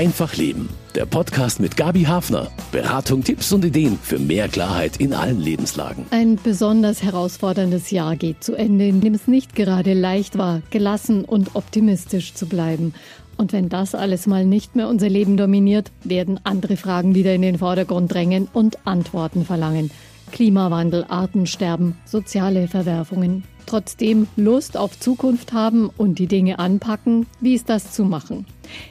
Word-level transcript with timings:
Einfach 0.00 0.34
Leben. 0.34 0.70
Der 0.94 1.04
Podcast 1.04 1.60
mit 1.60 1.76
Gabi 1.76 2.04
Hafner. 2.04 2.50
Beratung, 2.72 3.22
Tipps 3.22 3.52
und 3.52 3.66
Ideen 3.66 3.98
für 4.02 4.18
mehr 4.18 4.48
Klarheit 4.48 4.96
in 4.96 5.12
allen 5.12 5.38
Lebenslagen. 5.38 6.06
Ein 6.10 6.38
besonders 6.42 7.02
herausforderndes 7.02 7.90
Jahr 7.90 8.16
geht 8.16 8.42
zu 8.42 8.54
Ende, 8.54 8.86
in 8.86 9.02
dem 9.02 9.12
es 9.12 9.28
nicht 9.28 9.54
gerade 9.54 9.92
leicht 9.92 10.38
war, 10.38 10.62
gelassen 10.70 11.26
und 11.26 11.54
optimistisch 11.54 12.32
zu 12.32 12.46
bleiben. 12.46 12.94
Und 13.36 13.52
wenn 13.52 13.68
das 13.68 13.94
alles 13.94 14.26
mal 14.26 14.46
nicht 14.46 14.74
mehr 14.74 14.88
unser 14.88 15.10
Leben 15.10 15.36
dominiert, 15.36 15.92
werden 16.02 16.40
andere 16.44 16.78
Fragen 16.78 17.14
wieder 17.14 17.34
in 17.34 17.42
den 17.42 17.58
Vordergrund 17.58 18.10
drängen 18.10 18.48
und 18.54 18.78
Antworten 18.86 19.44
verlangen. 19.44 19.90
Klimawandel, 20.32 21.04
Artensterben, 21.10 21.98
soziale 22.06 22.68
Verwerfungen. 22.68 23.44
Trotzdem 23.70 24.26
Lust 24.34 24.76
auf 24.76 24.98
Zukunft 24.98 25.52
haben 25.52 25.90
und 25.96 26.18
die 26.18 26.26
Dinge 26.26 26.58
anpacken, 26.58 27.26
wie 27.40 27.54
ist 27.54 27.68
das 27.68 27.92
zu 27.92 28.04
machen? 28.04 28.44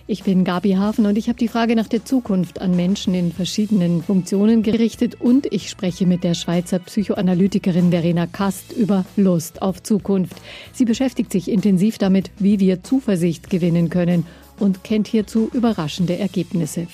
Ich 0.08 0.24
bin 0.24 0.46
Gabi 0.46 0.76
Hafen 0.76 1.06
und 1.06 1.18
ich 1.18 1.28
habe 1.28 1.38
die 1.38 1.50
Frage 1.50 1.76
nach 1.76 1.90
der 1.90 2.06
Zukunft 2.06 2.62
an 2.62 2.78
Menschen 2.78 3.14
in 3.14 3.34
verschiedenen 3.34 4.02
Funktionen 4.02 4.64
gerichtet 4.64 5.20
und 5.20 5.52
ich 5.52 5.70
spreche 5.70 6.06
mit 6.06 6.24
der 6.24 6.34
Schweizer 6.34 6.80
Psychoanalytikerin 6.80 7.90
Verena 7.90 8.26
Kast 8.26 8.72
über 8.72 9.04
Lust 9.18 9.62
auf 9.62 9.84
Zukunft. 9.84 10.38
Sie 10.72 10.86
beschäftigt 10.86 11.34
sich 11.34 11.52
intensiv 11.52 11.98
damit, 11.98 12.32
wie 12.40 12.62
wir 12.62 12.82
Zuversicht 12.82 13.50
gewinnen 13.50 13.90
können 13.90 14.26
und 14.60 14.86
kennt 14.86 15.10
hierzu 15.10 15.50
überraschende 15.52 16.18
Ergebnisse. 16.18 16.88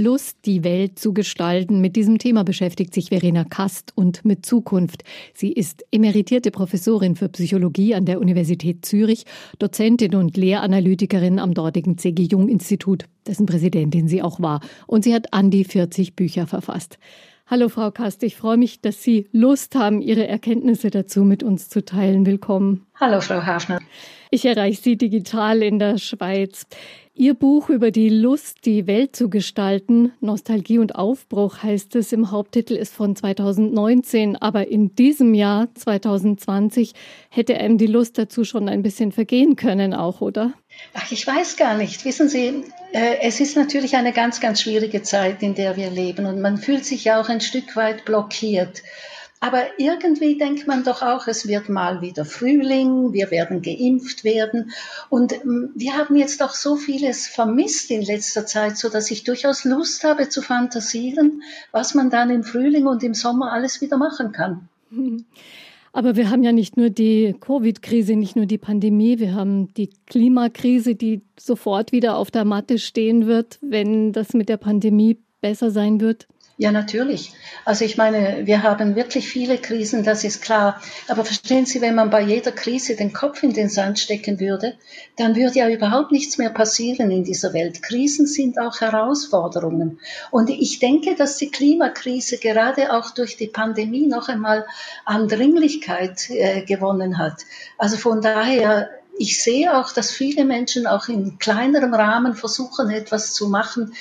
Lust, 0.00 0.38
die 0.46 0.64
Welt 0.64 0.98
zu 0.98 1.12
gestalten. 1.12 1.82
Mit 1.82 1.94
diesem 1.94 2.16
Thema 2.16 2.42
beschäftigt 2.42 2.94
sich 2.94 3.10
Verena 3.10 3.44
Kast 3.44 3.92
und 3.94 4.24
mit 4.24 4.46
Zukunft. 4.46 5.04
Sie 5.34 5.52
ist 5.52 5.84
emeritierte 5.92 6.50
Professorin 6.50 7.16
für 7.16 7.28
Psychologie 7.28 7.94
an 7.94 8.06
der 8.06 8.18
Universität 8.18 8.86
Zürich, 8.86 9.26
Dozentin 9.58 10.14
und 10.14 10.38
Lehranalytikerin 10.38 11.38
am 11.38 11.52
dortigen 11.52 11.98
C.G. 11.98 12.22
Jung 12.22 12.48
Institut, 12.48 13.04
dessen 13.26 13.44
Präsidentin 13.44 14.08
sie 14.08 14.22
auch 14.22 14.40
war. 14.40 14.60
Und 14.86 15.04
sie 15.04 15.12
hat 15.12 15.34
an 15.34 15.50
die 15.50 15.64
40 15.64 16.16
Bücher 16.16 16.46
verfasst. 16.46 16.98
Hallo 17.46 17.68
Frau 17.68 17.90
Kast, 17.90 18.22
ich 18.22 18.36
freue 18.36 18.56
mich, 18.56 18.80
dass 18.80 19.02
Sie 19.02 19.28
Lust 19.32 19.74
haben, 19.74 20.00
Ihre 20.00 20.26
Erkenntnisse 20.26 20.88
dazu 20.88 21.24
mit 21.24 21.42
uns 21.42 21.68
zu 21.68 21.84
teilen. 21.84 22.24
Willkommen. 22.24 22.86
Hallo 22.94 23.20
Frau 23.20 23.42
Hafner. 23.44 23.80
Ich 24.30 24.44
erreiche 24.46 24.80
Sie 24.80 24.96
digital 24.96 25.60
in 25.60 25.80
der 25.80 25.98
Schweiz. 25.98 26.64
Ihr 27.20 27.34
Buch 27.34 27.68
über 27.68 27.90
die 27.90 28.08
Lust, 28.08 28.64
die 28.64 28.86
Welt 28.86 29.14
zu 29.14 29.28
gestalten, 29.28 30.12
Nostalgie 30.20 30.78
und 30.78 30.94
Aufbruch 30.94 31.62
heißt 31.62 31.94
es 31.96 32.12
im 32.12 32.30
Haupttitel, 32.30 32.72
ist 32.72 32.94
von 32.94 33.14
2019, 33.14 34.36
aber 34.36 34.68
in 34.68 34.94
diesem 34.96 35.34
Jahr 35.34 35.68
2020 35.74 36.94
hätte 37.28 37.58
einem 37.58 37.76
die 37.76 37.88
Lust 37.88 38.16
dazu 38.16 38.44
schon 38.44 38.70
ein 38.70 38.82
bisschen 38.82 39.12
vergehen 39.12 39.54
können 39.54 39.92
auch, 39.92 40.22
oder? 40.22 40.54
Ach, 40.94 41.12
ich 41.12 41.26
weiß 41.26 41.58
gar 41.58 41.76
nicht. 41.76 42.06
Wissen 42.06 42.30
Sie, 42.30 42.64
äh, 42.94 43.16
es 43.20 43.38
ist 43.38 43.54
natürlich 43.54 43.96
eine 43.96 44.14
ganz, 44.14 44.40
ganz 44.40 44.62
schwierige 44.62 45.02
Zeit, 45.02 45.42
in 45.42 45.54
der 45.54 45.76
wir 45.76 45.90
leben 45.90 46.24
und 46.24 46.40
man 46.40 46.56
fühlt 46.56 46.86
sich 46.86 47.04
ja 47.04 47.20
auch 47.20 47.28
ein 47.28 47.42
Stück 47.42 47.76
weit 47.76 48.06
blockiert. 48.06 48.82
Aber 49.42 49.62
irgendwie 49.78 50.36
denkt 50.36 50.66
man 50.66 50.84
doch 50.84 51.00
auch, 51.00 51.26
es 51.26 51.48
wird 51.48 51.70
mal 51.70 52.02
wieder 52.02 52.26
Frühling, 52.26 53.14
wir 53.14 53.30
werden 53.30 53.62
geimpft 53.62 54.22
werden. 54.22 54.70
Und 55.08 55.32
ähm, 55.32 55.70
wir 55.74 55.96
haben 55.96 56.14
jetzt 56.16 56.42
doch 56.42 56.54
so 56.54 56.76
vieles 56.76 57.26
vermisst 57.26 57.90
in 57.90 58.02
letzter 58.02 58.44
Zeit, 58.44 58.76
so 58.76 58.90
dass 58.90 59.10
ich 59.10 59.24
durchaus 59.24 59.64
Lust 59.64 60.04
habe 60.04 60.28
zu 60.28 60.42
fantasieren, 60.42 61.42
was 61.72 61.94
man 61.94 62.10
dann 62.10 62.28
im 62.28 62.44
Frühling 62.44 62.86
und 62.86 63.02
im 63.02 63.14
Sommer 63.14 63.50
alles 63.50 63.80
wieder 63.80 63.96
machen 63.96 64.32
kann. 64.32 64.68
Aber 65.92 66.14
wir 66.14 66.30
haben 66.30 66.44
ja 66.44 66.52
nicht 66.52 66.76
nur 66.76 66.90
die 66.90 67.34
Covid-Krise, 67.40 68.14
nicht 68.14 68.36
nur 68.36 68.46
die 68.46 68.58
Pandemie, 68.58 69.18
wir 69.18 69.34
haben 69.34 69.74
die 69.74 69.90
Klimakrise, 70.06 70.94
die 70.94 71.22
sofort 71.38 71.90
wieder 71.90 72.16
auf 72.16 72.30
der 72.30 72.44
Matte 72.44 72.78
stehen 72.78 73.26
wird, 73.26 73.58
wenn 73.60 74.12
das 74.12 74.32
mit 74.32 74.48
der 74.48 74.58
Pandemie 74.58 75.18
besser 75.40 75.70
sein 75.70 76.00
wird. 76.00 76.28
Ja, 76.60 76.72
natürlich. 76.72 77.32
Also 77.64 77.86
ich 77.86 77.96
meine, 77.96 78.46
wir 78.46 78.62
haben 78.62 78.94
wirklich 78.94 79.26
viele 79.26 79.56
Krisen, 79.56 80.04
das 80.04 80.24
ist 80.24 80.42
klar. 80.42 80.78
Aber 81.08 81.24
verstehen 81.24 81.64
Sie, 81.64 81.80
wenn 81.80 81.94
man 81.94 82.10
bei 82.10 82.20
jeder 82.20 82.52
Krise 82.52 82.96
den 82.96 83.14
Kopf 83.14 83.42
in 83.42 83.54
den 83.54 83.70
Sand 83.70 83.98
stecken 83.98 84.38
würde, 84.40 84.74
dann 85.16 85.36
würde 85.36 85.58
ja 85.58 85.70
überhaupt 85.70 86.12
nichts 86.12 86.36
mehr 86.36 86.50
passieren 86.50 87.10
in 87.10 87.24
dieser 87.24 87.54
Welt. 87.54 87.82
Krisen 87.82 88.26
sind 88.26 88.58
auch 88.58 88.78
Herausforderungen. 88.82 90.00
Und 90.30 90.50
ich 90.50 90.80
denke, 90.80 91.14
dass 91.14 91.38
die 91.38 91.50
Klimakrise 91.50 92.36
gerade 92.36 92.92
auch 92.92 93.12
durch 93.12 93.38
die 93.38 93.48
Pandemie 93.48 94.06
noch 94.06 94.28
einmal 94.28 94.66
an 95.06 95.28
Dringlichkeit 95.28 96.28
äh, 96.28 96.66
gewonnen 96.66 97.16
hat. 97.16 97.46
Also 97.78 97.96
von 97.96 98.20
daher 98.20 98.90
ich 99.16 99.42
sehe 99.42 99.76
auch, 99.76 99.92
dass 99.92 100.10
viele 100.10 100.44
Menschen 100.44 100.86
auch 100.86 101.08
in 101.08 101.38
kleinerem 101.38 101.92
Rahmen 101.92 102.34
versuchen, 102.34 102.90
etwas 102.90 103.34
zu 103.34 103.48
machen. 103.48 103.94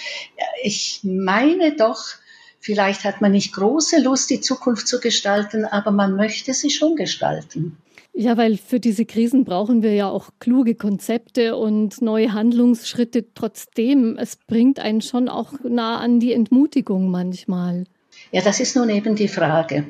Ich 0.64 1.02
meine 1.04 1.76
doch, 1.76 2.16
Vielleicht 2.60 3.06
hat 3.06 3.22
man 3.22 3.32
nicht 3.32 3.54
große 3.54 4.02
Lust, 4.02 4.30
die 4.30 4.42
Zukunft 4.42 4.88
zu 4.88 5.00
gestalten, 5.00 5.66
aber 5.66 5.92
man 5.92 6.16
möchte 6.16 6.54
sie 6.54 6.70
schon 6.70 6.96
gestalten. 6.96 7.78
Ja, 8.14 8.36
weil 8.36 8.58
für 8.58 8.82
diese 8.82 9.06
Krisen 9.06 9.46
brauchen 9.46 9.82
wir 9.82 9.94
ja 9.94 10.10
auch 10.10 10.32
kluge 10.40 10.76
Konzepte 10.76 11.56
und 11.56 12.02
neue 12.02 12.34
Handlungsschritte. 12.34 13.34
Trotzdem, 13.34 14.18
es 14.18 14.36
bringt 14.36 14.80
einen 14.80 15.02
schon 15.02 15.30
auch 15.30 15.54
nah 15.64 16.00
an 16.00 16.20
die 16.20 16.34
Entmutigung 16.34 17.12
manchmal. 17.12 17.86
Ja, 18.32 18.42
das 18.42 18.60
ist 18.60 18.76
nun 18.76 18.90
eben 18.90 19.16
die 19.16 19.30
Frage. 19.30 19.86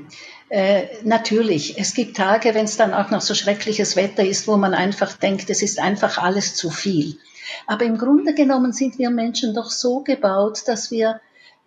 Äh, 0.50 0.84
natürlich, 1.03 1.80
es 1.80 1.94
gibt 1.94 2.18
Tage, 2.18 2.53
wenn 2.53 2.66
es 2.66 2.78
dann 2.78 2.94
auch 2.94 3.09
noch 3.09 3.22
so 3.22 3.34
schreckliches 3.34 3.96
Wetter 3.96 4.24
ist, 4.24 4.47
wo 4.47 4.57
man 4.57 4.74
einfach 4.74 5.13
denkt, 5.13 5.50
es 5.50 5.63
ist 5.63 5.80
einfach 5.80 6.18
alles 6.18 6.56
zu 6.56 6.69
viel. 6.69 7.18
Aber 7.66 7.86
im 7.86 7.97
Grunde 7.97 8.34
genommen 8.34 8.74
sind 8.74 9.00
wir 9.00 9.09
Menschen 9.09 9.56
doch 9.56 9.72
so 9.72 10.01
gebaut, 10.01 10.63
dass 10.68 10.91
wir 10.91 11.19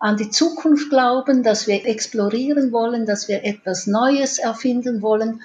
an 0.02 0.16
die 0.16 0.30
Zukunft 0.30 0.90
glauben, 0.90 1.44
dass 1.44 1.68
wir 1.68 1.86
explorieren 1.86 2.72
wollen, 2.72 3.06
dass 3.06 3.28
wir 3.28 3.44
etwas 3.44 3.86
Neues 3.86 4.38
erfinden 4.38 5.00
wollen. 5.00 5.42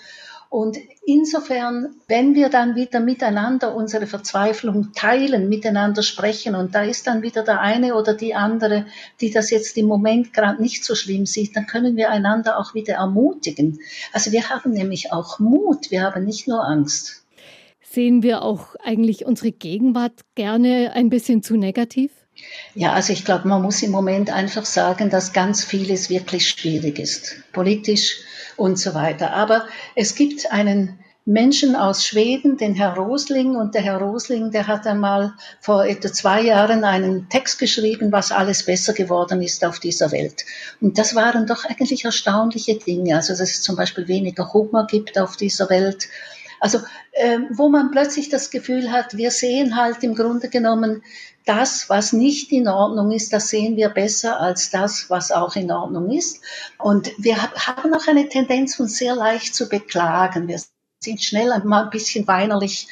Und 0.50 0.78
insofern, 1.06 1.94
wenn 2.07 2.34
wir 2.34 2.50
dann 2.50 2.73
wieder 2.73 3.00
miteinander 3.00 3.75
unsere 3.75 4.07
Verzweiflung 4.07 4.94
teilen, 4.95 5.47
miteinander 5.47 6.01
sprechen, 6.01 6.56
und 6.56 6.73
da 6.73 6.81
ist 6.81 7.06
dann 7.06 7.22
wieder 7.22 7.44
der 7.44 7.62
eine 7.62 7.94
oder 7.94 8.16
die 8.16 8.34
andere, 8.34 8.88
die 9.22 9.29
das 9.29 9.51
jetzt 9.51 9.78
im 9.78 9.85
Moment 9.85 10.34
gerade 10.34 10.59
nicht 10.59 10.84
so 10.84 10.95
schlimm 10.95 11.28
sieht, 11.28 11.56
dann 11.56 11.68
können 11.68 11.95
wir 11.95 12.09
einander 12.09 12.57
auch 12.57 12.74
wieder 12.74 12.95
ermutigen. 12.95 13.79
Also 14.12 14.31
wir 14.31 14.50
haben 14.50 14.72
nämlich 14.72 15.13
auch 15.13 15.38
Mut, 15.38 15.91
wir 15.91 16.01
haben 16.01 16.25
nicht 16.25 16.47
nur 16.47 16.66
Angst. 16.66 17.24
Sehen 17.84 18.24
wir 18.24 18.41
auch 18.41 18.75
eigentlich 18.84 19.24
unsere 19.24 19.51
Gegenwart 19.51 20.22
gerne 20.34 20.94
ein 20.95 21.09
bisschen 21.09 21.44
zu 21.44 21.57
negativ? 21.57 22.12
Ja, 22.75 22.93
also 22.93 23.13
ich 23.13 23.25
glaube, 23.25 23.47
man 23.47 23.61
muss 23.61 23.81
im 23.81 23.91
Moment 23.91 24.31
einfach 24.31 24.65
sagen, 24.65 25.09
dass 25.09 25.33
ganz 25.33 25.63
vieles 25.63 26.09
wirklich 26.09 26.47
schwierig 26.47 26.99
ist, 26.99 27.37
politisch 27.51 28.19
und 28.55 28.77
so 28.77 28.93
weiter. 28.93 29.33
Aber 29.33 29.65
es 29.95 30.15
gibt 30.15 30.51
einen 30.51 30.99
Menschen 31.29 31.75
aus 31.75 32.05
Schweden, 32.05 32.55
den 32.55 32.73
Herr 32.73 32.95
Rosling, 32.95 33.57
und 33.57 33.75
der 33.75 33.81
Herr 33.81 33.97
Rosling, 33.97 34.51
der 34.51 34.65
hat 34.65 34.87
einmal 34.87 35.33
vor 35.59 35.85
etwa 35.85 36.13
zwei 36.13 36.41
Jahren 36.41 36.85
einen 36.85 37.27
Text 37.27 37.59
geschrieben, 37.59 38.13
was 38.13 38.31
alles 38.31 38.63
besser 38.63 38.93
geworden 38.93 39.41
ist 39.41 39.65
auf 39.65 39.79
dieser 39.79 40.13
Welt. 40.13 40.45
Und 40.79 40.97
das 40.97 41.15
waren 41.15 41.45
doch 41.45 41.65
eigentlich 41.65 42.05
erstaunliche 42.05 42.75
Dinge. 42.75 43.17
Also, 43.17 43.33
dass 43.33 43.51
es 43.51 43.61
zum 43.61 43.75
Beispiel 43.75 44.07
weniger 44.07 44.53
Hunger 44.53 44.87
gibt 44.89 45.19
auf 45.19 45.35
dieser 45.35 45.69
Welt, 45.69 46.07
also 46.59 46.79
äh, 47.12 47.40
wo 47.50 47.69
man 47.69 47.91
plötzlich 47.91 48.29
das 48.29 48.50
Gefühl 48.50 48.91
hat, 48.91 49.18
wir 49.18 49.31
sehen 49.31 49.75
halt 49.75 50.03
im 50.03 50.16
Grunde 50.16 50.50
genommen 50.50 51.03
das, 51.45 51.90
was 51.90 52.13
nicht 52.13 52.51
in 52.51 52.68
Ordnung 52.68 53.12
ist, 53.12 53.31
das 53.31 53.50
sehen 53.50 53.78
wir 53.78 53.90
besser 53.90 54.40
als 54.40 54.69
das, 54.69 55.09
was 55.09 55.31
auch 55.31 55.56
in 55.56 55.72
Ordnung 55.72 56.12
ist. 56.12 56.41
Und 56.78 57.12
wir 57.18 57.41
haben 57.41 57.94
auch 57.94 58.07
eine 58.07 58.28
Tendenz, 58.28 58.79
uns 58.79 58.97
sehr 58.97 59.16
leicht 59.16 59.56
zu 59.56 59.69
beklagen. 59.69 60.47
Wir 60.47 60.62
sind 61.00 61.23
schnell 61.23 61.57
mal 61.63 61.86
ein 61.86 61.89
bisschen 61.89 62.27
weinerlich 62.27 62.88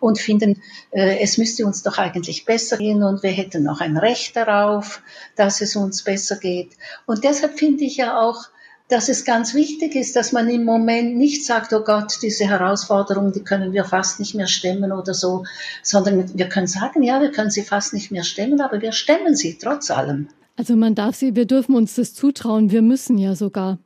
und 0.00 0.18
finden, 0.18 0.62
äh, 0.90 1.18
es 1.18 1.38
müsste 1.38 1.66
uns 1.66 1.82
doch 1.82 1.98
eigentlich 1.98 2.44
besser 2.44 2.78
gehen 2.78 3.02
und 3.02 3.22
wir 3.22 3.30
hätten 3.30 3.64
noch 3.64 3.80
ein 3.80 3.96
Recht 3.96 4.36
darauf, 4.36 5.02
dass 5.36 5.60
es 5.60 5.76
uns 5.76 6.02
besser 6.02 6.36
geht. 6.36 6.72
Und 7.06 7.24
deshalb 7.24 7.58
finde 7.58 7.84
ich 7.84 7.96
ja 7.96 8.20
auch, 8.20 8.44
dass 8.88 9.08
es 9.08 9.24
ganz 9.24 9.54
wichtig 9.54 9.94
ist, 9.94 10.16
dass 10.16 10.32
man 10.32 10.48
im 10.48 10.64
Moment 10.64 11.16
nicht 11.16 11.44
sagt, 11.44 11.72
oh 11.72 11.80
Gott, 11.80 12.18
diese 12.22 12.46
Herausforderung, 12.46 13.32
die 13.32 13.44
können 13.44 13.72
wir 13.72 13.84
fast 13.84 14.18
nicht 14.18 14.34
mehr 14.34 14.46
stemmen 14.46 14.92
oder 14.92 15.14
so, 15.14 15.44
sondern 15.82 16.36
wir 16.36 16.48
können 16.48 16.66
sagen, 16.66 17.02
ja, 17.02 17.20
wir 17.20 17.30
können 17.30 17.50
sie 17.50 17.62
fast 17.62 17.92
nicht 17.92 18.10
mehr 18.10 18.24
stemmen, 18.24 18.60
aber 18.60 18.80
wir 18.80 18.92
stemmen 18.92 19.36
sie 19.36 19.58
trotz 19.58 19.90
allem. 19.90 20.28
Also 20.56 20.74
man 20.74 20.94
darf 20.94 21.14
sie, 21.14 21.36
wir 21.36 21.46
dürfen 21.46 21.76
uns 21.76 21.94
das 21.94 22.14
zutrauen, 22.14 22.70
wir 22.70 22.82
müssen 22.82 23.18
ja 23.18 23.34
sogar. 23.36 23.78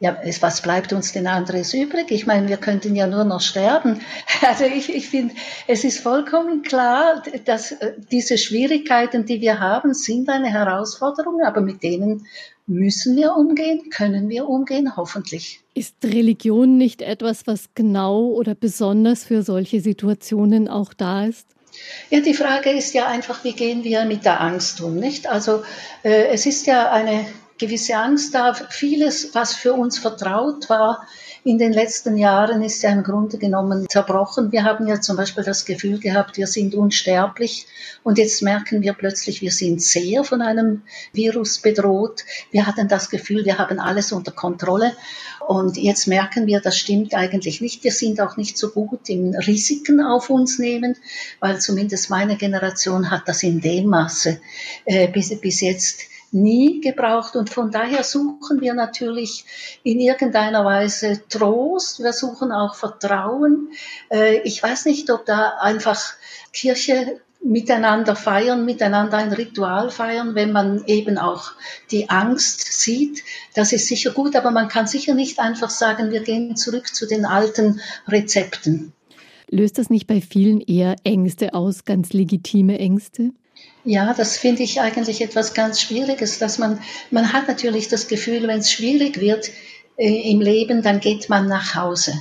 Ja, 0.00 0.16
was 0.40 0.60
bleibt 0.60 0.92
uns 0.92 1.12
denn 1.12 1.26
anderes 1.26 1.74
übrig? 1.74 2.12
Ich 2.12 2.24
meine, 2.24 2.48
wir 2.48 2.58
könnten 2.58 2.94
ja 2.94 3.08
nur 3.08 3.24
noch 3.24 3.40
sterben. 3.40 4.00
Also 4.46 4.64
ich, 4.64 4.94
ich 4.94 5.08
finde, 5.08 5.34
es 5.66 5.82
ist 5.82 5.98
vollkommen 5.98 6.62
klar, 6.62 7.24
dass 7.44 7.72
äh, 7.72 7.94
diese 8.12 8.38
Schwierigkeiten, 8.38 9.26
die 9.26 9.40
wir 9.40 9.58
haben, 9.58 9.94
sind 9.94 10.28
eine 10.28 10.48
Herausforderung, 10.48 11.42
aber 11.42 11.60
mit 11.60 11.82
denen 11.82 12.24
Müssen 12.68 13.16
wir 13.16 13.34
umgehen? 13.34 13.88
Können 13.88 14.28
wir 14.28 14.46
umgehen? 14.46 14.94
Hoffentlich. 14.94 15.60
Ist 15.72 15.94
Religion 16.04 16.76
nicht 16.76 17.00
etwas, 17.00 17.46
was 17.46 17.70
genau 17.74 18.26
oder 18.26 18.54
besonders 18.54 19.24
für 19.24 19.42
solche 19.42 19.80
Situationen 19.80 20.68
auch 20.68 20.92
da 20.92 21.24
ist? 21.24 21.46
Ja, 22.10 22.20
die 22.20 22.34
Frage 22.34 22.70
ist 22.70 22.92
ja 22.92 23.06
einfach, 23.06 23.42
wie 23.42 23.54
gehen 23.54 23.84
wir 23.84 24.04
mit 24.04 24.26
der 24.26 24.42
Angst 24.42 24.82
um, 24.82 24.96
nicht? 24.96 25.26
Also 25.28 25.62
äh, 26.02 26.26
es 26.26 26.44
ist 26.44 26.66
ja 26.66 26.92
eine 26.92 27.26
gewisse 27.56 27.96
Angst 27.96 28.34
da. 28.34 28.52
Vieles, 28.52 29.34
was 29.34 29.54
für 29.54 29.72
uns 29.72 29.98
vertraut 29.98 30.68
war, 30.68 31.06
in 31.44 31.58
den 31.58 31.72
letzten 31.72 32.16
Jahren 32.16 32.62
ist 32.62 32.82
ja 32.82 32.90
im 32.90 33.02
Grunde 33.02 33.38
genommen 33.38 33.86
zerbrochen. 33.88 34.52
Wir 34.52 34.64
haben 34.64 34.86
ja 34.86 35.00
zum 35.00 35.16
Beispiel 35.16 35.44
das 35.44 35.64
Gefühl 35.64 35.98
gehabt, 35.98 36.36
wir 36.36 36.46
sind 36.46 36.74
unsterblich 36.74 37.66
und 38.02 38.18
jetzt 38.18 38.42
merken 38.42 38.82
wir 38.82 38.92
plötzlich, 38.92 39.40
wir 39.40 39.52
sind 39.52 39.82
sehr 39.82 40.24
von 40.24 40.42
einem 40.42 40.82
Virus 41.12 41.58
bedroht. 41.58 42.24
Wir 42.50 42.66
hatten 42.66 42.88
das 42.88 43.10
Gefühl, 43.10 43.44
wir 43.44 43.58
haben 43.58 43.78
alles 43.78 44.12
unter 44.12 44.32
Kontrolle 44.32 44.92
und 45.46 45.76
jetzt 45.78 46.06
merken 46.06 46.46
wir, 46.46 46.60
das 46.60 46.76
stimmt 46.76 47.14
eigentlich 47.14 47.60
nicht. 47.60 47.82
Wir 47.82 47.92
sind 47.92 48.20
auch 48.20 48.36
nicht 48.36 48.58
so 48.58 48.70
gut 48.70 49.08
im 49.08 49.34
Risiken 49.34 50.00
auf 50.00 50.28
uns 50.30 50.58
nehmen, 50.58 50.96
weil 51.40 51.58
zumindest 51.60 52.10
meine 52.10 52.36
Generation 52.36 53.10
hat 53.10 53.22
das 53.26 53.42
in 53.42 53.60
dem 53.60 53.86
Maße 53.86 54.40
äh, 54.84 55.08
bis, 55.08 55.34
bis 55.40 55.60
jetzt 55.60 56.02
nie 56.32 56.80
gebraucht. 56.80 57.36
Und 57.36 57.50
von 57.50 57.70
daher 57.70 58.04
suchen 58.04 58.60
wir 58.60 58.74
natürlich 58.74 59.44
in 59.82 60.00
irgendeiner 60.00 60.64
Weise 60.64 61.22
Trost. 61.28 62.02
Wir 62.02 62.12
suchen 62.12 62.52
auch 62.52 62.74
Vertrauen. 62.74 63.68
Äh, 64.10 64.40
ich 64.42 64.62
weiß 64.62 64.86
nicht, 64.86 65.10
ob 65.10 65.26
da 65.26 65.58
einfach 65.60 66.14
Kirche 66.52 67.20
miteinander 67.40 68.16
feiern, 68.16 68.64
miteinander 68.64 69.16
ein 69.16 69.32
Ritual 69.32 69.90
feiern, 69.90 70.34
wenn 70.34 70.52
man 70.52 70.84
eben 70.86 71.18
auch 71.18 71.52
die 71.90 72.10
Angst 72.10 72.80
sieht. 72.80 73.22
Das 73.54 73.72
ist 73.72 73.86
sicher 73.86 74.10
gut, 74.10 74.34
aber 74.34 74.50
man 74.50 74.68
kann 74.68 74.86
sicher 74.86 75.14
nicht 75.14 75.38
einfach 75.38 75.70
sagen, 75.70 76.10
wir 76.10 76.20
gehen 76.20 76.56
zurück 76.56 76.94
zu 76.94 77.06
den 77.06 77.24
alten 77.24 77.80
Rezepten. 78.08 78.92
Löst 79.50 79.78
das 79.78 79.88
nicht 79.88 80.06
bei 80.06 80.20
vielen 80.20 80.60
eher 80.60 80.96
Ängste 81.04 81.54
aus, 81.54 81.84
ganz 81.84 82.12
legitime 82.12 82.78
Ängste? 82.78 83.30
Ja, 83.90 84.12
das 84.12 84.36
finde 84.36 84.64
ich 84.64 84.82
eigentlich 84.82 85.22
etwas 85.22 85.54
ganz 85.54 85.80
Schwieriges, 85.80 86.38
dass 86.38 86.58
man, 86.58 86.78
man 87.10 87.32
hat 87.32 87.48
natürlich 87.48 87.88
das 87.88 88.06
Gefühl, 88.06 88.46
wenn 88.46 88.58
es 88.58 88.70
schwierig 88.70 89.18
wird 89.18 89.48
äh, 89.96 90.30
im 90.30 90.42
Leben, 90.42 90.82
dann 90.82 91.00
geht 91.00 91.30
man 91.30 91.48
nach 91.48 91.74
Hause. 91.74 92.12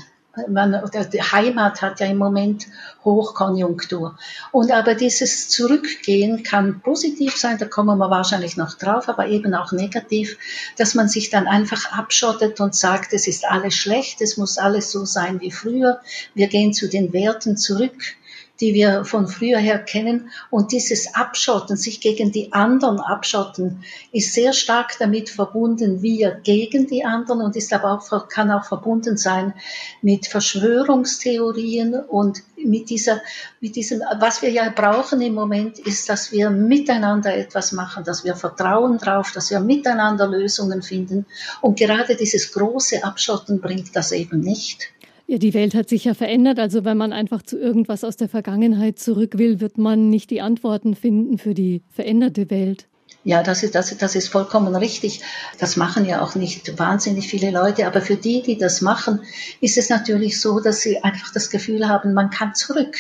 Man, 0.48 0.81
die 1.12 1.22
Heimat 1.22 1.81
hat 1.81 2.00
ja 2.00 2.06
im 2.06 2.19
Moment 2.19 2.68
Hochkonjunktur. 3.04 4.18
Und 4.54 4.72
aber 4.72 4.96
dieses 4.96 5.50
Zurückgehen 5.50 6.42
kann 6.42 6.80
positiv 6.80 7.36
sein, 7.36 7.58
da 7.58 7.66
kommen 7.66 7.98
wir 7.98 8.10
wahrscheinlich 8.10 8.56
noch 8.56 8.75
drauf, 8.75 9.10
aber 9.10 9.28
eben 9.28 9.54
auch 9.54 9.74
negativ, 9.74 10.38
dass 10.78 10.96
man 10.96 11.10
sich 11.10 11.31
dann 11.31 11.48
einfach 11.48 11.92
abschottet 11.92 12.62
und 12.62 12.75
sagt, 12.75 13.12
es 13.12 13.28
ist 13.28 13.44
alles 13.44 13.75
schlecht, 13.75 14.22
es 14.22 14.38
muss 14.38 14.58
alles 14.58 14.90
so 14.90 15.04
sein 15.04 15.42
wie 15.42 15.52
früher, 15.52 16.00
wir 16.34 16.48
gehen 16.48 16.72
zu 16.72 16.88
den 16.88 17.12
Werten 17.12 17.58
zurück 17.58 18.16
die 18.59 18.74
wir 18.74 19.06
von 19.06 19.27
früher 19.27 19.59
her 19.59 19.80
kennen. 19.80 20.30
Und 20.50 20.71
dieses 20.71 21.13
Abschotten, 21.15 21.77
sich 21.77 22.01
gegen 22.01 22.31
die 22.31 22.54
anderen 22.54 23.00
abschotten, 23.00 23.83
ist 24.12 24.33
sehr 24.33 24.54
stark 24.54 24.98
damit 25.00 25.30
verbunden, 25.30 26.01
wir 26.01 26.31
gegen 26.31 26.88
die 26.88 27.06
anderen 27.06 27.42
und 27.42 27.56
ist 27.56 27.74
aber 27.74 27.94
auch, 27.94 28.27
kann 28.27 28.51
auch 28.51 28.65
verbunden 28.65 29.18
sein 29.18 29.54
mit 30.01 30.27
Verschwörungstheorien 30.27 31.95
und 31.95 32.44
mit 32.57 32.89
dieser, 32.89 33.21
mit 33.62 33.75
diesem, 33.75 34.01
was 34.19 34.42
wir 34.42 34.50
ja 34.50 34.69
brauchen 34.69 35.21
im 35.21 35.33
Moment, 35.33 35.80
ist, 35.80 36.10
dass 36.10 36.31
wir 36.31 36.50
miteinander 36.50 37.36
etwas 37.36 37.71
machen, 37.71 38.03
dass 38.03 38.24
wir 38.24 38.36
vertrauen 38.36 38.98
drauf, 38.98 39.31
dass 39.31 39.51
wir 39.51 39.60
miteinander 39.60 40.27
Lösungen 40.27 40.81
finden. 40.81 41.25
Und 41.62 41.77
gerade 41.77 42.15
dieses 42.15 42.51
große 42.51 43.03
Abschotten 43.03 43.62
bringt 43.62 43.95
das 43.95 44.12
eben 44.12 44.39
nicht. 44.39 44.92
Ja, 45.29 45.38
die 45.38 45.53
Welt 45.53 45.75
hat 45.75 45.89
sich 45.89 46.06
ja 46.06 46.13
verändert. 46.13 46.57
Also 46.57 46.85
wenn 46.85 46.95
man 46.95 47.12
einfach 47.12 47.41
zu 47.41 47.59
irgendwas 47.59 48.06
aus 48.06 48.15
der 48.15 48.29
Vergangenheit 48.29 48.97
zurück 48.97 49.38
will, 49.38 49.59
wird 49.59 49.77
man 49.77 50.09
nicht 50.09 50.29
die 50.29 50.39
Antworten 50.39 50.95
finden 50.95 51.38
für 51.38 51.53
die 51.53 51.83
veränderte 51.89 52.50
Welt. 52.50 52.88
Ja, 53.25 53.44
das 53.44 53.62
ist, 53.62 53.75
das, 53.75 53.95
das 53.97 54.15
ist 54.15 54.29
vollkommen 54.29 54.74
richtig. 54.74 55.19
Das 55.59 55.75
machen 55.75 56.06
ja 56.06 56.21
auch 56.21 56.35
nicht 56.35 56.79
wahnsinnig 56.79 57.27
viele 57.27 57.51
Leute. 57.51 57.85
Aber 57.88 58.00
für 58.00 58.15
die, 58.15 58.41
die 58.41 58.57
das 58.57 58.79
machen, 58.79 59.19
ist 59.59 59.77
es 59.77 59.89
natürlich 59.89 60.39
so, 60.39 60.62
dass 60.62 60.79
sie 60.79 61.03
einfach 61.03 61.33
das 61.33 61.50
Gefühl 61.50 61.89
haben, 61.89 62.13
man 62.13 62.29
kann 62.29 62.56
zurück. 62.56 62.95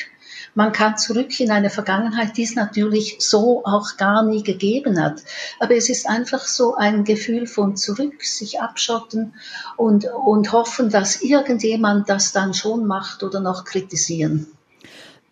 Man 0.57 0.71
kann 0.71 0.97
zurück 0.97 1.39
in 1.39 1.51
eine 1.51 1.69
Vergangenheit, 1.69 2.35
die 2.35 2.41
es 2.41 2.55
natürlich 2.55 3.17
so 3.19 3.61
auch 3.63 3.95
gar 3.95 4.23
nie 4.23 4.41
gegeben 4.41 4.99
hat. 4.99 5.21
Aber 5.59 5.75
es 5.75 5.87
ist 5.87 6.09
einfach 6.09 6.39
so 6.39 6.73
ein 6.73 7.03
Gefühl 7.03 7.45
von 7.45 7.75
zurück, 7.75 8.23
sich 8.23 8.59
abschotten 8.59 9.35
und, 9.75 10.05
und 10.25 10.51
hoffen, 10.51 10.89
dass 10.89 11.21
irgendjemand 11.21 12.09
das 12.09 12.31
dann 12.31 12.55
schon 12.55 12.87
macht 12.87 13.21
oder 13.21 13.39
noch 13.39 13.65
kritisieren. 13.65 14.47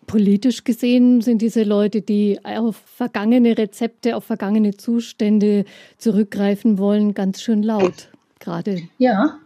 Politisch 0.06 0.62
gesehen 0.62 1.20
sind 1.22 1.42
diese 1.42 1.64
Leute, 1.64 2.02
die 2.02 2.38
auf 2.44 2.76
vergangene 2.76 3.58
Rezepte, 3.58 4.14
auf 4.14 4.22
vergangene 4.22 4.76
Zustände 4.76 5.64
zurückgreifen 5.98 6.78
wollen, 6.78 7.14
ganz 7.14 7.42
schön 7.42 7.64
laut 7.64 8.10
gerade. 8.38 8.82
Ja, 8.98 9.40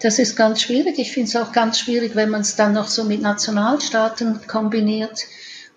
das 0.00 0.18
ist 0.18 0.36
ganz 0.36 0.62
schwierig. 0.62 0.98
Ich 0.98 1.12
finde 1.12 1.28
es 1.28 1.36
auch 1.36 1.52
ganz 1.52 1.78
schwierig, 1.78 2.16
wenn 2.16 2.30
man 2.30 2.40
es 2.40 2.56
dann 2.56 2.72
noch 2.72 2.88
so 2.88 3.04
mit 3.04 3.20
Nationalstaaten 3.20 4.46
kombiniert. 4.46 5.26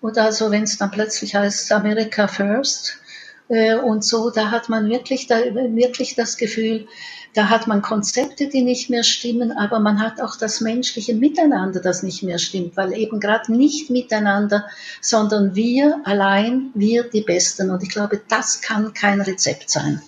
Oder 0.01 0.23
also 0.25 0.51
wenn 0.51 0.63
es 0.63 0.77
dann 0.77 0.91
plötzlich 0.91 1.35
heißt 1.35 1.71
America 1.71 2.27
First 2.27 2.99
äh, 3.49 3.75
und 3.75 4.03
so, 4.03 4.29
da 4.29 4.51
hat 4.51 4.69
man 4.69 4.89
wirklich, 4.89 5.27
da, 5.27 5.37
wirklich 5.37 6.15
das 6.15 6.37
Gefühl, 6.37 6.87
da 7.33 7.49
hat 7.49 7.67
man 7.67 7.81
Konzepte, 7.81 8.47
die 8.47 8.61
nicht 8.61 8.89
mehr 8.89 9.03
stimmen, 9.03 9.51
aber 9.51 9.79
man 9.79 9.99
hat 9.99 10.21
auch 10.21 10.35
das 10.35 10.61
menschliche 10.61 11.15
Miteinander, 11.15 11.81
das 11.81 12.03
nicht 12.03 12.21
mehr 12.21 12.37
stimmt, 12.37 12.77
weil 12.77 12.93
eben 12.93 13.19
gerade 13.19 13.51
nicht 13.51 13.89
miteinander, 13.89 14.67
sondern 15.01 15.55
wir 15.55 15.99
allein, 16.03 16.69
wir 16.75 17.03
die 17.03 17.21
Besten. 17.21 17.71
Und 17.71 17.81
ich 17.81 17.89
glaube, 17.89 18.21
das 18.29 18.61
kann 18.61 18.93
kein 18.93 19.19
Rezept 19.19 19.69
sein. 19.69 20.01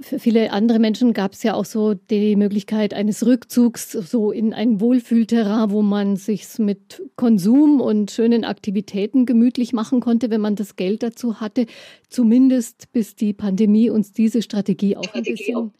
Für 0.00 0.18
viele 0.18 0.50
andere 0.50 0.78
Menschen 0.78 1.12
gab 1.12 1.32
es 1.32 1.42
ja 1.42 1.54
auch 1.54 1.64
so 1.64 1.94
die 1.94 2.36
Möglichkeit 2.36 2.92
eines 2.92 3.24
Rückzugs 3.24 3.92
so 3.92 4.32
in 4.32 4.52
ein 4.52 4.80
Wohlfühlterrain, 4.80 5.70
wo 5.70 5.82
man 5.82 6.16
sich 6.16 6.58
mit 6.58 7.02
Konsum 7.16 7.80
und 7.80 8.10
schönen 8.10 8.44
Aktivitäten 8.44 9.24
gemütlich 9.24 9.72
machen 9.72 10.00
konnte, 10.00 10.30
wenn 10.30 10.40
man 10.40 10.56
das 10.56 10.76
Geld 10.76 11.02
dazu 11.02 11.40
hatte. 11.40 11.66
Zumindest 12.08 12.92
bis 12.92 13.14
die 13.14 13.32
Pandemie 13.32 13.88
uns 13.88 14.12
diese 14.12 14.42
Strategie 14.42 14.96
auch 14.96 15.14
ein 15.14 15.22
bisschen 15.22 15.72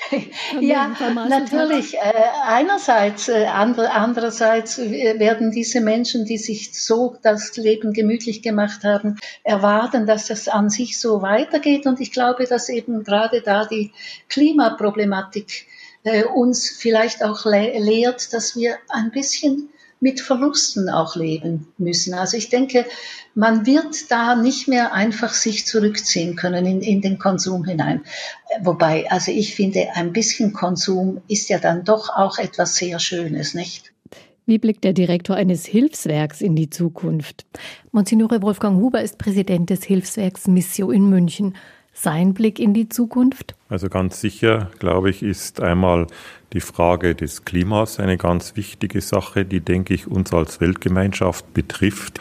ja, 0.60 0.96
natürlich. 1.28 1.94
Äh, 1.94 2.12
einerseits, 2.46 3.28
äh, 3.28 3.44
andre, 3.44 3.90
andererseits 3.90 4.78
äh, 4.78 5.18
werden 5.18 5.50
diese 5.50 5.80
Menschen, 5.80 6.24
die 6.24 6.38
sich 6.38 6.72
so 6.72 7.16
das 7.22 7.56
Leben 7.56 7.92
gemütlich 7.92 8.42
gemacht 8.42 8.84
haben, 8.84 9.18
erwarten, 9.42 10.06
dass 10.06 10.30
es 10.30 10.48
an 10.48 10.70
sich 10.70 10.98
so 10.98 11.20
weitergeht. 11.20 11.86
Und 11.86 12.00
ich 12.00 12.10
glaube, 12.10 12.46
dass 12.46 12.68
eben 12.68 13.04
gerade 13.04 13.42
da 13.42 13.66
die 13.66 13.92
Klimaproblematik 14.28 15.66
äh, 16.04 16.24
uns 16.24 16.70
vielleicht 16.70 17.22
auch 17.22 17.44
le 17.44 17.78
lehrt, 17.78 18.32
dass 18.32 18.56
wir 18.56 18.76
ein 18.88 19.10
bisschen 19.10 19.68
mit 20.02 20.20
Verlusten 20.20 20.90
auch 20.90 21.16
leben 21.16 21.68
müssen. 21.78 22.12
Also 22.12 22.36
ich 22.36 22.50
denke, 22.50 22.84
man 23.34 23.64
wird 23.64 24.10
da 24.10 24.34
nicht 24.34 24.68
mehr 24.68 24.92
einfach 24.92 25.32
sich 25.32 25.64
zurückziehen 25.64 26.34
können 26.36 26.66
in, 26.66 26.80
in 26.82 27.00
den 27.00 27.18
Konsum 27.18 27.64
hinein. 27.64 28.02
Wobei, 28.60 29.10
also 29.10 29.30
ich 29.30 29.54
finde, 29.54 29.86
ein 29.94 30.12
bisschen 30.12 30.52
Konsum 30.52 31.22
ist 31.28 31.48
ja 31.48 31.58
dann 31.58 31.84
doch 31.84 32.10
auch 32.10 32.38
etwas 32.38 32.74
sehr 32.74 32.98
Schönes, 32.98 33.54
nicht? 33.54 33.92
Wie 34.44 34.58
blickt 34.58 34.82
der 34.82 34.92
Direktor 34.92 35.36
eines 35.36 35.66
Hilfswerks 35.66 36.40
in 36.40 36.56
die 36.56 36.68
Zukunft? 36.68 37.46
Monsignore 37.92 38.42
Wolfgang 38.42 38.78
Huber 38.80 39.00
ist 39.00 39.16
Präsident 39.16 39.70
des 39.70 39.84
Hilfswerks 39.84 40.48
Missio 40.48 40.90
in 40.90 41.08
München 41.08 41.54
sein 41.92 42.34
Blick 42.34 42.58
in 42.58 42.74
die 42.74 42.88
Zukunft? 42.88 43.54
Also 43.68 43.88
ganz 43.88 44.20
sicher, 44.20 44.70
glaube 44.78 45.10
ich, 45.10 45.22
ist 45.22 45.60
einmal 45.60 46.06
die 46.52 46.60
Frage 46.60 47.14
des 47.14 47.44
Klimas 47.44 47.98
eine 47.98 48.18
ganz 48.18 48.56
wichtige 48.56 49.00
Sache, 49.00 49.44
die, 49.44 49.60
denke 49.60 49.94
ich, 49.94 50.06
uns 50.06 50.32
als 50.32 50.60
Weltgemeinschaft 50.60 51.54
betrifft, 51.54 52.20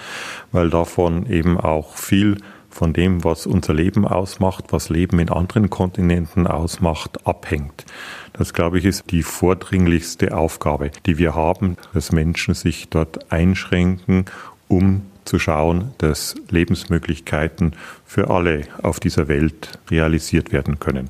weil 0.51 0.69
davon 0.69 1.25
eben 1.29 1.59
auch 1.59 1.95
viel 1.95 2.37
von 2.69 2.93
dem, 2.93 3.23
was 3.23 3.45
unser 3.45 3.73
Leben 3.73 4.07
ausmacht, 4.07 4.65
was 4.71 4.89
Leben 4.89 5.19
in 5.19 5.29
anderen 5.29 5.69
Kontinenten 5.69 6.47
ausmacht, 6.47 7.27
abhängt. 7.27 7.85
Das, 8.33 8.53
glaube 8.53 8.79
ich, 8.79 8.85
ist 8.85 9.11
die 9.11 9.23
vordringlichste 9.23 10.35
Aufgabe, 10.35 10.91
die 11.05 11.17
wir 11.17 11.35
haben, 11.35 11.75
dass 11.93 12.13
Menschen 12.13 12.53
sich 12.53 12.87
dort 12.89 13.31
einschränken, 13.31 14.25
um 14.69 15.10
zu 15.31 15.39
schauen, 15.39 15.93
dass 15.97 16.35
Lebensmöglichkeiten 16.49 17.71
für 18.05 18.29
alle 18.29 18.63
auf 18.83 18.99
dieser 18.99 19.29
Welt 19.29 19.79
realisiert 19.89 20.51
werden 20.51 20.77
können. 20.81 21.07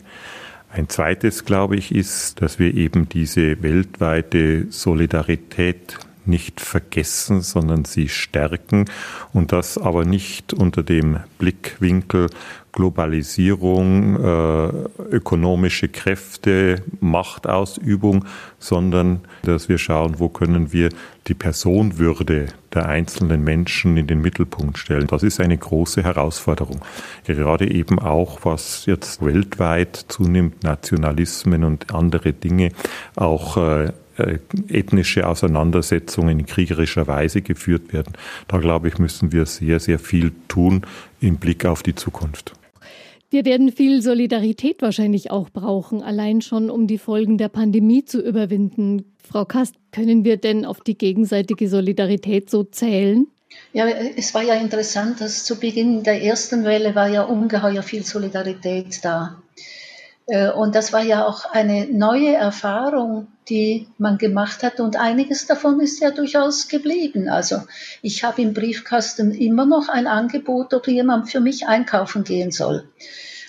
Ein 0.71 0.89
zweites, 0.89 1.43
glaube 1.43 1.75
ich, 1.75 1.91
ist, 1.91 2.39
dass 2.39 2.59
wir 2.59 2.75
eben 2.75 3.09
diese 3.09 3.63
weltweite 3.63 4.67
Solidarität 4.69 5.97
nicht 6.25 6.61
vergessen, 6.61 7.41
sondern 7.41 7.83
sie 7.83 8.09
stärken 8.09 8.85
und 9.33 9.53
das 9.53 9.79
aber 9.79 10.05
nicht 10.05 10.53
unter 10.53 10.83
dem 10.83 11.17
Blickwinkel 11.39 12.27
Globalisierung, 12.71 14.15
äh, 14.15 14.67
ökonomische 15.11 15.89
Kräfte, 15.89 16.83
Machtausübung, 16.99 18.25
sondern 18.59 19.21
dass 19.43 19.69
wir 19.69 19.77
schauen, 19.77 20.19
wo 20.19 20.29
können 20.29 20.71
wir 20.71 20.89
die 21.27 21.33
Personenwürde 21.33 22.47
der 22.73 22.87
einzelnen 22.87 23.43
Menschen 23.43 23.97
in 23.97 24.07
den 24.07 24.21
Mittelpunkt 24.21 24.77
stellen. 24.77 25.07
Das 25.07 25.23
ist 25.23 25.39
eine 25.39 25.57
große 25.57 26.03
Herausforderung. 26.03 26.81
Gerade 27.25 27.69
eben 27.69 27.99
auch, 27.99 28.39
was 28.43 28.85
jetzt 28.85 29.23
weltweit 29.23 30.05
zunimmt, 30.07 30.63
Nationalismen 30.63 31.63
und 31.63 31.93
andere 31.93 32.33
Dinge, 32.33 32.71
auch 33.15 33.57
äh, 33.57 33.91
äh, 34.17 34.39
ethnische 34.67 35.27
Auseinandersetzungen 35.27 36.39
in 36.39 36.45
kriegerischer 36.45 37.07
Weise 37.07 37.41
geführt 37.41 37.93
werden. 37.93 38.13
Da 38.47 38.57
glaube 38.57 38.87
ich, 38.87 38.97
müssen 38.97 39.31
wir 39.31 39.45
sehr, 39.45 39.79
sehr 39.79 39.99
viel 39.99 40.31
tun 40.47 40.85
im 41.19 41.37
Blick 41.37 41.65
auf 41.65 41.81
die 41.81 41.95
Zukunft. 41.95 42.53
Wir 43.31 43.45
werden 43.45 43.71
viel 43.71 44.01
Solidarität 44.01 44.81
wahrscheinlich 44.81 45.31
auch 45.31 45.49
brauchen, 45.49 46.03
allein 46.03 46.41
schon 46.41 46.69
um 46.69 46.85
die 46.85 46.97
Folgen 46.97 47.37
der 47.37 47.47
Pandemie 47.47 48.03
zu 48.03 48.21
überwinden. 48.21 49.15
Frau 49.23 49.45
Kast, 49.45 49.75
können 49.93 50.25
wir 50.25 50.35
denn 50.35 50.65
auf 50.65 50.81
die 50.81 50.97
gegenseitige 50.97 51.69
Solidarität 51.69 52.49
so 52.49 52.63
zählen? 52.63 53.27
Ja, 53.71 53.87
es 53.87 54.33
war 54.33 54.43
ja 54.43 54.55
interessant, 54.55 55.21
dass 55.21 55.45
zu 55.45 55.57
Beginn 55.57 56.03
der 56.03 56.21
ersten 56.21 56.65
Welle 56.65 56.93
war 56.93 57.07
ja 57.07 57.23
ungeheuer 57.23 57.83
viel 57.83 58.03
Solidarität 58.03 58.99
da. 59.01 59.40
Äh, 60.27 60.49
und 60.51 60.75
das 60.75 60.93
war 60.93 61.01
ja 61.01 61.25
auch 61.25 61.45
eine 61.45 61.87
neue 61.87 62.33
Erfahrung, 62.33 63.27
die 63.49 63.87
man 63.97 64.17
gemacht 64.17 64.63
hat. 64.63 64.79
Und 64.79 64.95
einiges 64.95 65.47
davon 65.47 65.79
ist 65.79 65.99
ja 66.01 66.11
durchaus 66.11 66.67
geblieben. 66.67 67.27
Also 67.29 67.61
ich 68.01 68.23
habe 68.23 68.41
im 68.41 68.53
Briefkasten 68.53 69.31
immer 69.31 69.65
noch 69.65 69.89
ein 69.89 70.07
Angebot, 70.07 70.73
ob 70.73 70.87
jemand 70.87 71.29
für 71.29 71.39
mich 71.39 71.67
einkaufen 71.67 72.23
gehen 72.23 72.51
soll. 72.51 72.87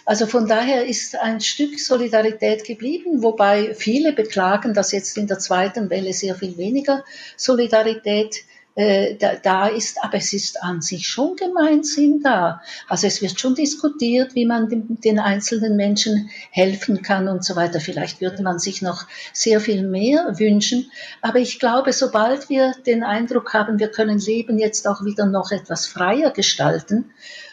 Also 0.05 0.27
von 0.27 0.49
daher 0.49 0.87
ist 0.87 1.17
ein 1.17 1.41
Stück 1.41 1.79
Solidarität 1.79 2.65
geblieben, 2.65 3.23
wobei 3.23 3.75
viele 3.75 4.13
beklagen, 4.13 4.75
dass 4.75 4.91
jetzt 4.91 5.17
in 5.17 5.29
der 5.29 5.39
zweiten 5.39 5.91
Welle 5.91 6.13
sehr 6.13 6.35
viel 6.35 6.57
weniger 6.57 7.05
Solidarität 7.37 8.43
äh, 8.75 9.17
da, 9.17 9.35
da 9.37 9.67
ist, 9.67 10.03
aber 10.03 10.15
es 10.15 10.33
ist 10.33 10.63
an 10.63 10.81
sich 10.81 11.07
schon 11.07 11.37
Gemeinsinn 11.37 12.21
da. 12.23 12.63
Also 12.89 13.07
es 13.07 13.21
wird 13.21 13.39
schon 13.39 13.55
diskutiert, 13.55 14.35
wie 14.35 14.47
man 14.47 14.69
dem, 14.69 15.01
den 15.01 15.19
einzelnen 15.19 15.77
Menschen 15.77 16.31
helfen 16.51 17.03
kann 17.03 17.29
und 17.29 17.45
so 17.45 17.55
weiter. 17.55 17.81
Vielleicht 17.81 18.21
würde 18.21 18.43
man 18.43 18.59
sich 18.59 18.81
noch 18.81 19.07
sehr 19.33 19.61
viel 19.61 19.87
mehr 19.87 20.39
wünschen. 20.39 20.91
Aber 21.21 21.39
ich 21.39 21.59
glaube, 21.59 21.93
sobald 21.93 22.49
wir 22.49 22.75
den 22.87 23.03
Eindruck 23.03 23.53
haben, 23.53 23.79
wir 23.79 23.89
können 23.89 24.19
Leben 24.19 24.59
jetzt 24.59 24.89
auch 24.89 25.05
wieder 25.05 25.27
noch 25.27 25.51
etwas 25.51 25.87
freier 25.87 26.31
gestalten, 26.31 27.13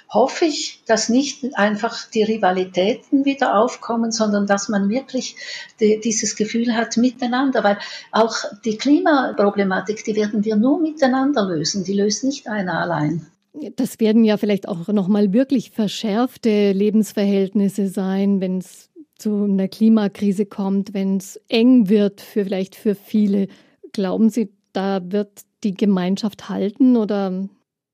hoffe 0.09 0.45
ich, 0.45 0.81
dass 0.87 1.09
nicht 1.09 1.55
einfach 1.55 2.09
die 2.09 2.23
Rivalitäten 2.23 3.25
wieder 3.25 3.55
aufkommen, 3.55 4.11
sondern 4.11 4.47
dass 4.47 4.67
man 4.67 4.89
wirklich 4.89 5.35
die, 5.79 5.99
dieses 5.99 6.35
Gefühl 6.35 6.75
hat 6.75 6.97
miteinander, 6.97 7.63
weil 7.63 7.77
auch 8.11 8.35
die 8.65 8.77
Klimaproblematik, 8.77 10.03
die 10.03 10.15
werden 10.15 10.43
wir 10.43 10.55
nur 10.55 10.79
miteinander 10.79 11.47
lösen, 11.47 11.83
die 11.83 11.93
löst 11.93 12.23
nicht 12.23 12.47
einer 12.47 12.79
allein. 12.79 13.27
Das 13.75 13.99
werden 13.99 14.23
ja 14.23 14.37
vielleicht 14.37 14.67
auch 14.67 14.87
nochmal 14.87 15.33
wirklich 15.33 15.71
verschärfte 15.71 16.71
Lebensverhältnisse 16.71 17.87
sein, 17.87 18.41
wenn 18.41 18.59
es 18.59 18.89
zu 19.17 19.43
einer 19.43 19.67
Klimakrise 19.67 20.45
kommt, 20.45 20.93
wenn 20.93 21.17
es 21.17 21.39
eng 21.49 21.89
wird, 21.89 22.21
für 22.21 22.45
vielleicht 22.45 22.75
für 22.75 22.95
viele. 22.95 23.47
Glauben 23.91 24.29
Sie, 24.29 24.49
da 24.71 25.01
wird 25.03 25.41
die 25.63 25.73
Gemeinschaft 25.73 26.47
halten 26.47 26.95
oder 26.95 27.49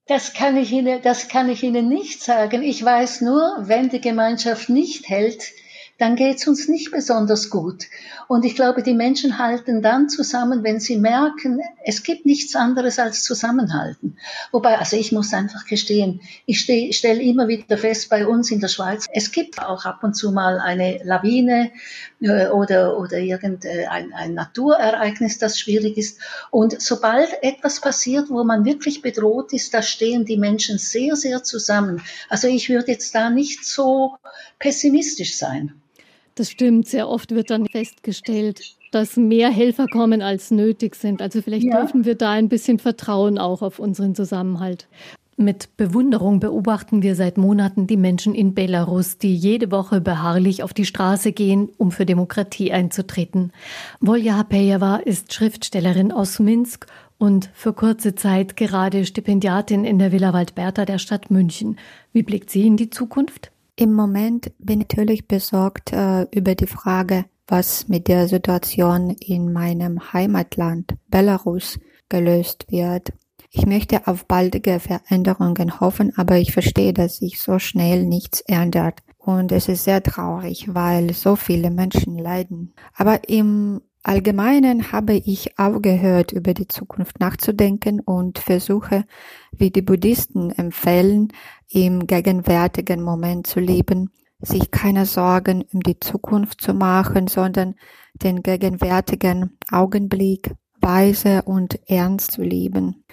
das 0.07 0.33
kann 0.33 0.55
ich 0.57 0.71
Ihnen, 0.71 1.01
das 1.01 1.27
kann 1.27 1.49
ich 1.49 1.63
Ihnen 1.63 1.89
nicht 1.89 2.21
sagen. 2.21 2.61
Ich 2.61 2.83
weiß 2.83 3.21
nur, 3.21 3.55
wenn 3.61 3.89
die 3.89 4.01
Gemeinschaft 4.01 4.69
nicht 4.69 5.09
hält, 5.09 5.51
dann 5.97 6.17
geht's 6.17 6.45
uns 6.45 6.67
nicht 6.67 6.91
besonders 6.91 7.49
gut. 7.49 7.85
Und 8.27 8.43
ich 8.43 8.55
glaube, 8.55 8.83
die 8.83 8.93
Menschen 8.93 9.37
halten 9.37 9.81
dann 9.81 10.09
zusammen, 10.09 10.63
wenn 10.63 10.81
sie 10.81 10.97
merken, 10.97 11.61
es 11.85 12.03
gibt 12.03 12.25
nichts 12.25 12.55
anderes 12.55 12.99
als 12.99 13.23
Zusammenhalten. 13.23 14.17
Wobei, 14.51 14.77
also 14.77 14.97
ich 14.97 15.13
muss 15.13 15.33
einfach 15.33 15.65
gestehen, 15.65 16.19
ich 16.45 16.59
stelle 16.59 17.21
immer 17.21 17.47
wieder 17.47 17.77
fest 17.77 18.09
bei 18.09 18.27
uns 18.27 18.51
in 18.51 18.59
der 18.59 18.67
Schweiz, 18.67 19.05
es 19.13 19.31
gibt 19.31 19.61
auch 19.61 19.85
ab 19.85 20.03
und 20.03 20.15
zu 20.15 20.31
mal 20.33 20.59
eine 20.59 20.99
Lawine 21.03 21.71
äh, 22.19 22.47
oder, 22.47 22.97
oder 22.99 23.17
irgendein 23.19 24.11
ein 24.13 24.33
Naturereignis, 24.33 25.37
das 25.37 25.57
schwierig 25.57 25.97
ist. 25.97 26.19
Und 26.51 26.81
sobald 26.81 27.29
etwas 27.41 27.79
passiert, 27.79 28.29
wo 28.29 28.43
man 28.43 28.65
wirklich 28.65 29.01
bedroht 29.01 29.53
ist, 29.53 29.73
da 29.73 29.81
stehen 29.81 30.25
die 30.25 30.37
Menschen 30.37 30.77
sehr, 30.77 31.15
sehr 31.15 31.43
zusammen. 31.43 32.01
Also 32.27 32.49
ich 32.49 32.69
würde 32.69 32.91
jetzt 32.91 33.15
da 33.15 33.29
nicht 33.29 33.65
so 33.65 34.17
pessimistisch 34.59 35.37
sein. 35.37 35.81
Das 36.35 36.51
stimmt. 36.51 36.87
Sehr 36.87 37.07
oft 37.07 37.31
wird 37.31 37.49
dann 37.49 37.65
festgestellt, 37.65 38.61
dass 38.91 39.17
mehr 39.17 39.49
Helfer 39.49 39.87
kommen, 39.87 40.21
als 40.21 40.51
nötig 40.51 40.95
sind. 40.95 41.21
Also 41.21 41.41
vielleicht 41.41 41.65
ja. 41.65 41.79
dürfen 41.79 42.05
wir 42.05 42.15
da 42.15 42.31
ein 42.31 42.49
bisschen 42.49 42.79
vertrauen 42.79 43.37
auch 43.37 43.61
auf 43.61 43.79
unseren 43.79 44.15
Zusammenhalt. 44.15 44.87
Mit 45.37 45.75
Bewunderung 45.75 46.39
beobachten 46.39 47.01
wir 47.01 47.15
seit 47.15 47.37
Monaten 47.37 47.87
die 47.87 47.97
Menschen 47.97 48.33
in 48.33 48.53
Belarus, 48.53 49.17
die 49.17 49.35
jede 49.35 49.69
Woche 49.69 49.99
beharrlich 49.99 50.63
auf 50.63 50.73
die 50.73 50.85
Straße 50.85 51.33
gehen, 51.33 51.69
um 51.77 51.91
für 51.91 52.05
Demokratie 52.05 52.71
einzutreten. 52.71 53.51
Volja 53.99 54.37
Hapejewa 54.37 54.95
ist 54.95 55.33
Schriftstellerin 55.33 56.13
aus 56.13 56.39
Minsk 56.39 56.87
und 57.17 57.49
für 57.53 57.73
kurze 57.73 58.15
Zeit 58.15 58.55
gerade 58.55 59.05
Stipendiatin 59.05 59.83
in 59.83 59.99
der 59.99 60.13
Villa 60.13 60.31
Waldberta 60.31 60.85
der 60.85 60.99
Stadt 60.99 61.29
München. 61.29 61.77
Wie 62.13 62.23
blickt 62.23 62.49
sie 62.49 62.65
in 62.65 62.77
die 62.77 62.89
Zukunft? 62.89 63.51
Im 63.77 63.93
Moment 63.93 64.53
bin 64.57 64.79
ich 64.79 64.87
natürlich 64.87 65.27
besorgt 65.27 65.91
äh, 65.91 66.23
über 66.31 66.55
die 66.55 66.67
Frage, 66.67 67.25
was 67.45 67.89
mit 67.89 68.07
der 68.07 68.29
Situation 68.29 69.09
in 69.09 69.51
meinem 69.51 70.13
Heimatland 70.13 70.95
Belarus 71.09 71.77
gelöst 72.07 72.67
wird. 72.69 73.11
Ich 73.49 73.65
möchte 73.65 74.07
auf 74.07 74.27
baldige 74.27 74.79
Veränderungen 74.79 75.81
hoffen, 75.81 76.13
aber 76.17 76.37
ich 76.37 76.53
verstehe, 76.53 76.93
dass 76.93 77.17
sich 77.17 77.41
so 77.41 77.59
schnell 77.59 78.05
nichts 78.05 78.39
ändert. 78.41 78.99
Und 79.17 79.51
es 79.51 79.67
ist 79.67 79.83
sehr 79.83 80.01
traurig, 80.01 80.73
weil 80.73 81.13
so 81.13 81.35
viele 81.35 81.69
Menschen 81.69 82.17
leiden. 82.17 82.73
Aber 82.95 83.27
im 83.27 83.81
Allgemeinen 84.05 84.91
habe 84.91 85.15
ich 85.15 85.57
aufgehört, 85.57 86.31
über 86.31 86.53
die 86.53 86.67
Zukunft 86.67 87.19
nachzudenken 87.19 87.99
und 87.99 88.37
versuche, 88.37 89.05
wie 89.51 89.71
die 89.71 89.81
Buddhisten 89.81 90.51
empfehlen, 90.51 91.29
im 91.69 92.07
gegenwärtigen 92.07 93.01
Moment 93.01 93.47
zu 93.47 93.59
leben, 93.59 94.11
sich 94.39 94.71
keine 94.71 95.05
Sorgen 95.05 95.63
um 95.73 95.81
die 95.81 95.99
Zukunft 95.99 96.61
zu 96.61 96.73
machen, 96.73 97.27
sondern 97.27 97.75
den 98.13 98.43
gegenwärtigen 98.43 99.57
Augenblick 99.71 100.51
weise 100.79 101.41
und 101.43 101.79
ernst 101.87 102.33
zu 102.33 102.43
leben. 102.43 103.03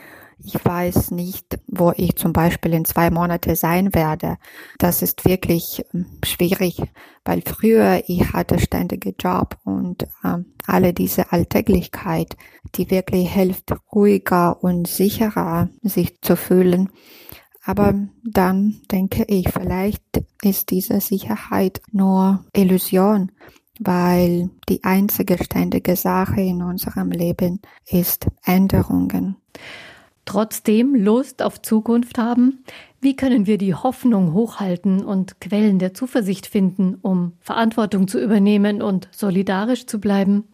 Ich 0.45 0.65
weiß 0.65 1.13
nicht, 1.13 1.61
wo 1.69 1.93
ich 1.97 2.17
zum 2.17 2.33
Beispiel 2.33 2.73
in 2.73 2.85
zwei 2.85 3.11
Monate 3.11 3.55
sein 3.55 3.95
werde. 3.95 4.39
Das 4.79 5.01
ist 5.01 5.25
wirklich 5.25 5.85
ähm, 5.95 6.07
schwierig, 6.25 6.83
weil 7.25 7.43
früher 7.43 8.03
ich 8.09 8.33
hatte 8.33 8.59
ständige 8.59 9.15
Job 9.19 9.57
und 9.65 10.03
äh, 10.25 10.39
alle 10.67 10.93
diese 10.93 11.31
Alltäglichkeit, 11.31 12.37
die 12.75 12.91
wirklich 12.91 13.33
hilft, 13.33 13.73
ruhiger 13.95 14.63
und 14.65 14.89
sicherer 14.89 15.69
sich 15.83 16.21
zu 16.23 16.37
fühlen. 16.37 16.91
Aber 17.65 17.95
dann 18.25 18.81
denke 18.91 19.25
ich, 19.29 19.49
vielleicht 19.49 20.03
ist 20.43 20.71
diese 20.71 21.01
Sicherheit 21.01 21.81
nur 21.93 22.45
Illusion, 22.55 23.31
weil 23.79 24.51
die 24.69 24.83
einzige 24.83 25.43
ständige 25.43 25.97
Sache 25.97 26.41
in 26.41 26.63
unserem 26.63 27.11
Leben 27.11 27.61
ist 27.87 28.27
Änderungen 28.45 29.37
trotzdem 30.25 30.95
Lust 30.95 31.43
auf 31.43 31.61
Zukunft 31.63 32.19
haben? 32.19 32.65
Wie 33.01 33.17
können 33.17 33.47
wir 33.47 33.59
die 33.59 33.75
Hoffnung 33.75 34.33
hochhalten 34.33 35.05
und 35.05 35.41
Quellen 35.41 35.79
der 35.81 35.93
Zuversicht 35.93 36.47
finden, 36.47 36.97
um 37.03 37.33
Verantwortung 37.41 38.07
zu 38.07 38.23
übernehmen 38.23 38.81
und 38.81 39.09
solidarisch 39.11 39.87
zu 39.87 40.01
bleiben? 40.01 40.45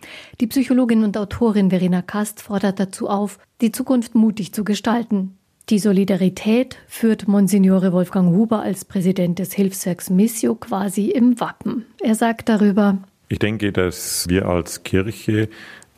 Die 0.40 0.46
Psychologin 0.46 1.04
und 1.04 1.16
Autorin 1.18 1.70
Verena 1.70 2.00
Kast 2.00 2.40
fordert 2.40 2.80
dazu 2.80 3.08
auf, 3.08 3.38
die 3.60 3.70
Zukunft 3.70 4.14
mutig 4.14 4.54
zu 4.54 4.64
gestalten. 4.64 5.37
Die 5.70 5.78
Solidarität 5.78 6.78
führt 6.86 7.28
Monsignore 7.28 7.92
Wolfgang 7.92 8.34
Huber 8.34 8.62
als 8.62 8.86
Präsident 8.86 9.38
des 9.38 9.52
Hilfswerks 9.52 10.08
Missio 10.08 10.54
quasi 10.54 11.10
im 11.10 11.38
Wappen. 11.40 11.84
Er 12.00 12.14
sagt 12.14 12.48
darüber, 12.48 12.96
ich 13.28 13.38
denke, 13.38 13.70
dass 13.70 14.26
wir 14.30 14.46
als 14.46 14.82
Kirche 14.82 15.50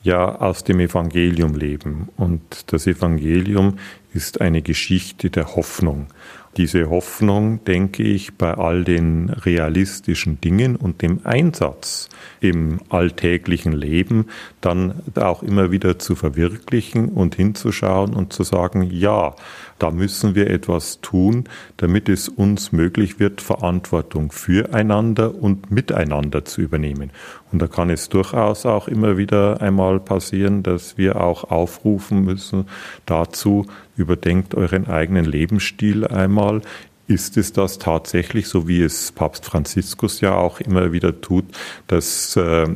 ja 0.02 0.40
aus 0.40 0.64
dem 0.64 0.80
Evangelium 0.80 1.54
leben. 1.54 2.08
Und 2.16 2.72
das 2.72 2.88
Evangelium 2.88 3.78
ist 4.12 4.40
eine 4.40 4.60
Geschichte 4.60 5.30
der 5.30 5.54
Hoffnung. 5.54 6.08
Diese 6.56 6.90
Hoffnung, 6.90 7.62
denke 7.64 8.02
ich, 8.02 8.34
bei 8.34 8.54
all 8.54 8.82
den 8.82 9.30
realistischen 9.30 10.40
Dingen 10.40 10.74
und 10.74 11.00
dem 11.00 11.20
Einsatz 11.22 12.08
im 12.40 12.80
alltäglichen 12.88 13.72
Leben 13.72 14.26
dann 14.60 15.00
auch 15.14 15.44
immer 15.44 15.70
wieder 15.70 16.00
zu 16.00 16.16
verwirklichen 16.16 17.08
und 17.10 17.36
hinzuschauen 17.36 18.14
und 18.14 18.32
zu 18.32 18.42
sagen, 18.42 18.82
ja, 18.90 19.36
da 19.80 19.90
müssen 19.90 20.34
wir 20.34 20.50
etwas 20.50 21.00
tun, 21.00 21.44
damit 21.78 22.08
es 22.08 22.28
uns 22.28 22.70
möglich 22.70 23.18
wird, 23.18 23.40
Verantwortung 23.40 24.30
füreinander 24.30 25.34
und 25.34 25.70
miteinander 25.70 26.44
zu 26.44 26.60
übernehmen. 26.60 27.10
Und 27.50 27.60
da 27.62 27.66
kann 27.66 27.88
es 27.88 28.10
durchaus 28.10 28.66
auch 28.66 28.88
immer 28.88 29.16
wieder 29.16 29.62
einmal 29.62 29.98
passieren, 29.98 30.62
dass 30.62 30.98
wir 30.98 31.20
auch 31.20 31.50
aufrufen 31.50 32.22
müssen 32.22 32.66
dazu, 33.06 33.66
überdenkt 33.96 34.54
euren 34.54 34.86
eigenen 34.86 35.24
Lebensstil 35.24 36.06
einmal. 36.06 36.60
Ist 37.06 37.38
es 37.38 37.52
das 37.52 37.78
tatsächlich, 37.78 38.48
so 38.48 38.68
wie 38.68 38.82
es 38.82 39.12
Papst 39.12 39.46
Franziskus 39.46 40.20
ja 40.20 40.34
auch 40.34 40.60
immer 40.60 40.92
wieder 40.92 41.22
tut, 41.22 41.46
dass 41.88 42.36
äh, 42.36 42.66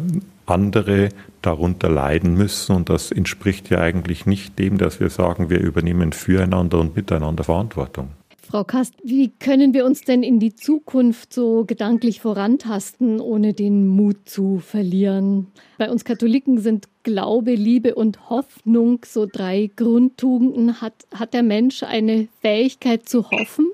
andere 0.46 1.10
darunter 1.42 1.88
leiden 1.88 2.34
müssen. 2.34 2.74
Und 2.74 2.88
das 2.88 3.10
entspricht 3.10 3.70
ja 3.70 3.78
eigentlich 3.80 4.26
nicht 4.26 4.58
dem, 4.58 4.78
dass 4.78 5.00
wir 5.00 5.10
sagen, 5.10 5.50
wir 5.50 5.60
übernehmen 5.60 6.12
füreinander 6.12 6.80
und 6.80 6.96
miteinander 6.96 7.44
Verantwortung. 7.44 8.10
Frau 8.54 8.62
Kast, 8.62 8.94
wie 9.02 9.32
können 9.40 9.74
wir 9.74 9.84
uns 9.84 10.02
denn 10.02 10.22
in 10.22 10.38
die 10.38 10.54
Zukunft 10.54 11.32
so 11.32 11.64
gedanklich 11.64 12.20
vorantasten, 12.20 13.20
ohne 13.20 13.54
den 13.54 13.88
Mut 13.88 14.28
zu 14.28 14.58
verlieren? 14.58 15.48
Bei 15.78 15.90
uns 15.90 16.04
Katholiken 16.04 16.60
sind 16.60 16.86
Glaube, 17.02 17.54
Liebe 17.54 17.94
und 17.94 18.30
Hoffnung 18.30 19.00
so 19.04 19.26
drei 19.26 19.70
Grundtugenden. 19.74 20.80
Hat, 20.80 20.94
hat 21.12 21.34
der 21.34 21.42
Mensch 21.42 21.82
eine 21.82 22.28
Fähigkeit 22.42 23.08
zu 23.08 23.30
hoffen? 23.30 23.66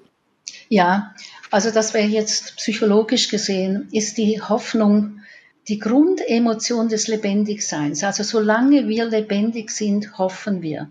Ja, 0.68 1.14
also 1.50 1.70
das 1.70 1.92
wäre 1.92 2.08
jetzt 2.08 2.56
psychologisch 2.56 3.28
gesehen, 3.28 3.88
ist 3.92 4.18
die 4.18 4.40
Hoffnung 4.40 5.19
die 5.70 5.78
Grundemotion 5.78 6.88
des 6.88 7.06
Lebendigseins. 7.06 8.02
Also 8.02 8.24
solange 8.24 8.88
wir 8.88 9.04
lebendig 9.04 9.70
sind, 9.70 10.18
hoffen 10.18 10.62
wir. 10.62 10.90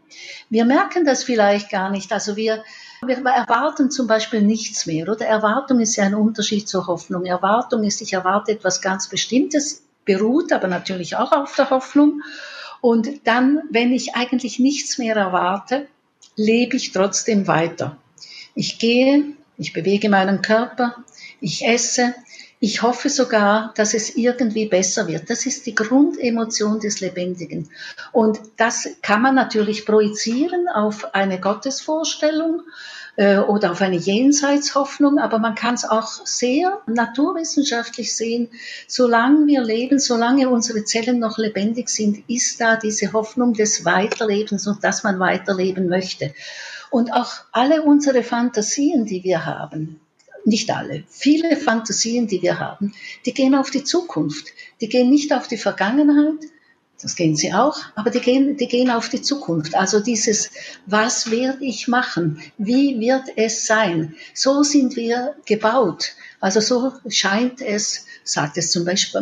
Wir 0.50 0.63
merken 0.63 1.03
das 1.05 1.24
vielleicht 1.25 1.69
gar 1.69 1.91
nicht. 1.91 2.13
Also 2.13 2.36
wir 2.38 2.63
wir 3.05 3.17
erwarten 3.17 3.91
zum 3.91 4.07
Beispiel 4.07 4.41
nichts 4.41 4.86
mehr, 4.86 5.07
oder? 5.07 5.25
Erwartung 5.25 5.79
ist 5.79 5.95
ja 5.95 6.03
ein 6.03 6.15
Unterschied 6.15 6.67
zur 6.67 6.88
Hoffnung. 6.88 7.25
Erwartung 7.25 7.86
ist, 7.86 8.01
ich 8.01 8.12
erwarte 8.12 8.51
etwas 8.51 8.81
ganz 8.81 9.07
Bestimmtes, 9.07 9.83
beruht 10.03 10.51
aber 10.51 10.67
natürlich 10.67 11.15
auch 11.15 11.31
auf 11.31 11.55
der 11.55 11.69
Hoffnung. 11.69 12.21
Und 12.81 13.25
dann, 13.25 13.62
wenn 13.69 13.93
ich 13.93 14.15
eigentlich 14.15 14.59
nichts 14.59 14.98
mehr 14.98 15.15
erwarte, 15.15 15.88
lebe 16.36 16.75
ich 16.75 16.91
trotzdem 16.91 17.48
weiter. 17.48 17.98
Ich 18.53 18.79
gehe, 18.79 19.24
ich 19.57 19.71
bewege 19.71 20.09
meinen 20.09 20.41
Körper, 20.41 20.95
ich 21.39 21.65
esse, 21.65 22.13
ich 22.61 22.81
hoffe 22.81 23.09
sogar, 23.09 23.73
dass 23.75 23.93
es 23.93 24.17
irgendwie 24.17 24.65
besser 24.65 25.07
wird. 25.07 25.29
Das 25.29 25.45
ist 25.45 25.65
die 25.65 25.75
Grundemotion 25.75 26.81
des 26.81 26.99
Lebendigen. 26.99 27.69
Und 28.11 28.39
das 28.57 28.89
kann 29.01 29.21
man 29.21 29.35
natürlich 29.35 29.85
projizieren 29.85 30.67
auf 30.67 31.15
eine 31.15 31.39
Gottesvorstellung 31.39 32.63
äh, 33.15 33.37
oder 33.37 33.71
auf 33.71 33.81
eine 33.81 33.95
Jenseitshoffnung, 33.95 35.19
aber 35.19 35.39
man 35.39 35.55
kann 35.55 35.75
es 35.75 35.85
auch 35.85 36.09
sehr 36.25 36.81
naturwissenschaftlich 36.85 38.13
sehen. 38.13 38.49
Solange 38.87 39.47
wir 39.47 39.63
leben, 39.63 39.97
solange 39.97 40.49
unsere 40.49 40.83
Zellen 40.83 41.19
noch 41.19 41.37
lebendig 41.37 41.87
sind, 41.87 42.29
ist 42.29 42.59
da 42.59 42.75
diese 42.75 43.13
Hoffnung 43.13 43.53
des 43.53 43.85
Weiterlebens 43.85 44.67
und 44.67 44.83
dass 44.83 45.03
man 45.03 45.17
weiterleben 45.17 45.87
möchte. 45.87 46.33
Und 46.91 47.13
auch 47.13 47.31
alle 47.53 47.83
unsere 47.83 48.21
Fantasien, 48.21 49.05
die 49.05 49.23
wir 49.23 49.45
haben, 49.45 50.01
nicht 50.46 50.72
alle, 50.72 51.03
viele 51.10 51.55
Fantasien, 51.55 52.27
die 52.27 52.41
wir 52.41 52.60
haben, 52.60 52.93
die 53.25 53.34
gehen 53.34 53.55
auf 53.55 53.69
die 53.69 53.84
Zukunft. 53.84 54.48
Die 54.81 54.89
gehen 54.89 55.10
nicht 55.10 55.34
auf 55.34 55.48
die 55.48 55.58
Vergangenheit, 55.58 56.39
das 57.01 57.15
gehen 57.15 57.38
sie 57.38 57.53
auch, 57.53 57.77
aber 57.96 58.10
die 58.10 58.19
gehen, 58.19 58.58
die 58.58 58.67
gehen 58.67 58.89
auf 58.89 59.08
die 59.08 59.22
Zukunft. 59.22 59.74
Also 59.74 60.01
dieses, 60.01 60.51
was 60.86 61.31
werde 61.31 61.63
ich 61.63 61.88
machen? 61.88 62.41
Wie 62.58 63.00
wird 63.00 63.24
es 63.38 63.65
sein? 63.65 64.15
So 64.34 64.63
sind 64.63 64.98
wir 64.98 65.36
gebaut. 65.46 66.12
Also 66.41 66.60
so 66.60 66.93
scheint 67.08 67.62
es, 67.62 68.05
sagt 68.25 68.58
es 68.58 68.72
zum 68.72 68.84
Beispiel 68.84 69.22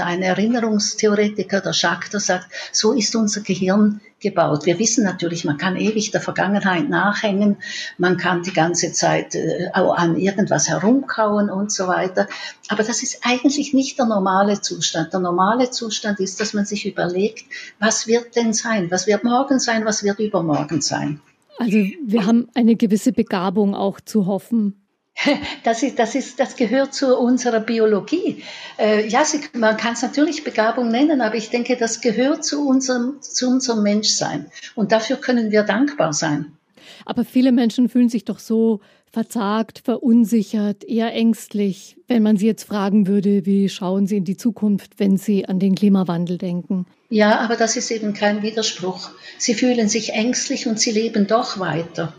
ein 0.00 0.22
Erinnerungstheoretiker, 0.22 1.60
der 1.60 1.72
Schachter 1.72 2.18
sagt, 2.18 2.48
so 2.72 2.92
ist 2.92 3.14
unser 3.14 3.42
Gehirn 3.42 4.00
gebaut. 4.22 4.64
Wir 4.64 4.78
wissen 4.78 5.04
natürlich, 5.04 5.44
man 5.44 5.58
kann 5.58 5.76
ewig 5.76 6.10
der 6.10 6.20
Vergangenheit 6.20 6.88
nachhängen, 6.88 7.56
man 7.98 8.16
kann 8.16 8.42
die 8.42 8.52
ganze 8.52 8.92
Zeit 8.92 9.34
äh, 9.34 9.68
an 9.74 10.16
irgendwas 10.16 10.68
herumkauen 10.68 11.50
und 11.50 11.70
so 11.70 11.88
weiter. 11.88 12.28
Aber 12.68 12.82
das 12.82 13.02
ist 13.02 13.20
eigentlich 13.22 13.74
nicht 13.74 13.98
der 13.98 14.06
normale 14.06 14.60
Zustand. 14.60 15.12
Der 15.12 15.20
normale 15.20 15.70
Zustand 15.70 16.20
ist, 16.20 16.40
dass 16.40 16.54
man 16.54 16.64
sich 16.64 16.86
überlegt, 16.86 17.44
was 17.78 18.06
wird 18.06 18.36
denn 18.36 18.52
sein? 18.52 18.90
Was 18.90 19.06
wird 19.06 19.24
morgen 19.24 19.58
sein? 19.58 19.84
Was 19.84 20.02
wird 20.02 20.18
übermorgen 20.20 20.80
sein? 20.80 21.20
Also 21.58 21.76
wir 21.76 22.26
haben 22.26 22.48
eine 22.54 22.76
gewisse 22.76 23.12
Begabung 23.12 23.74
auch 23.74 24.00
zu 24.00 24.26
hoffen. 24.26 24.81
Das, 25.64 25.82
ist, 25.82 25.98
das, 25.98 26.14
ist, 26.14 26.40
das 26.40 26.56
gehört 26.56 26.94
zu 26.94 27.16
unserer 27.16 27.60
Biologie. 27.60 28.42
Äh, 28.78 29.06
ja, 29.08 29.24
sie, 29.24 29.40
man 29.54 29.76
kann 29.76 29.92
es 29.92 30.02
natürlich 30.02 30.44
Begabung 30.44 30.88
nennen, 30.88 31.20
aber 31.20 31.36
ich 31.36 31.50
denke, 31.50 31.76
das 31.76 32.00
gehört 32.00 32.44
zu 32.44 32.66
unserem, 32.66 33.20
zu 33.20 33.48
unserem 33.48 33.82
Menschsein. 33.82 34.50
Und 34.74 34.90
dafür 34.90 35.16
können 35.16 35.50
wir 35.50 35.62
dankbar 35.62 36.12
sein. 36.12 36.56
Aber 37.04 37.24
viele 37.24 37.52
Menschen 37.52 37.88
fühlen 37.88 38.08
sich 38.08 38.24
doch 38.24 38.38
so 38.38 38.80
verzagt, 39.12 39.82
verunsichert, 39.84 40.84
eher 40.84 41.12
ängstlich, 41.12 41.96
wenn 42.08 42.22
man 42.22 42.38
sie 42.38 42.46
jetzt 42.46 42.64
fragen 42.64 43.06
würde, 43.06 43.44
wie 43.44 43.68
schauen 43.68 44.06
sie 44.06 44.16
in 44.16 44.24
die 44.24 44.38
Zukunft, 44.38 44.98
wenn 44.98 45.18
sie 45.18 45.46
an 45.46 45.58
den 45.58 45.74
Klimawandel 45.74 46.38
denken. 46.38 46.86
Ja, 47.10 47.40
aber 47.40 47.56
das 47.56 47.76
ist 47.76 47.90
eben 47.90 48.14
kein 48.14 48.42
Widerspruch. 48.42 49.10
Sie 49.36 49.52
fühlen 49.52 49.88
sich 49.88 50.14
ängstlich 50.14 50.66
und 50.66 50.80
sie 50.80 50.92
leben 50.92 51.26
doch 51.26 51.58
weiter. 51.60 52.14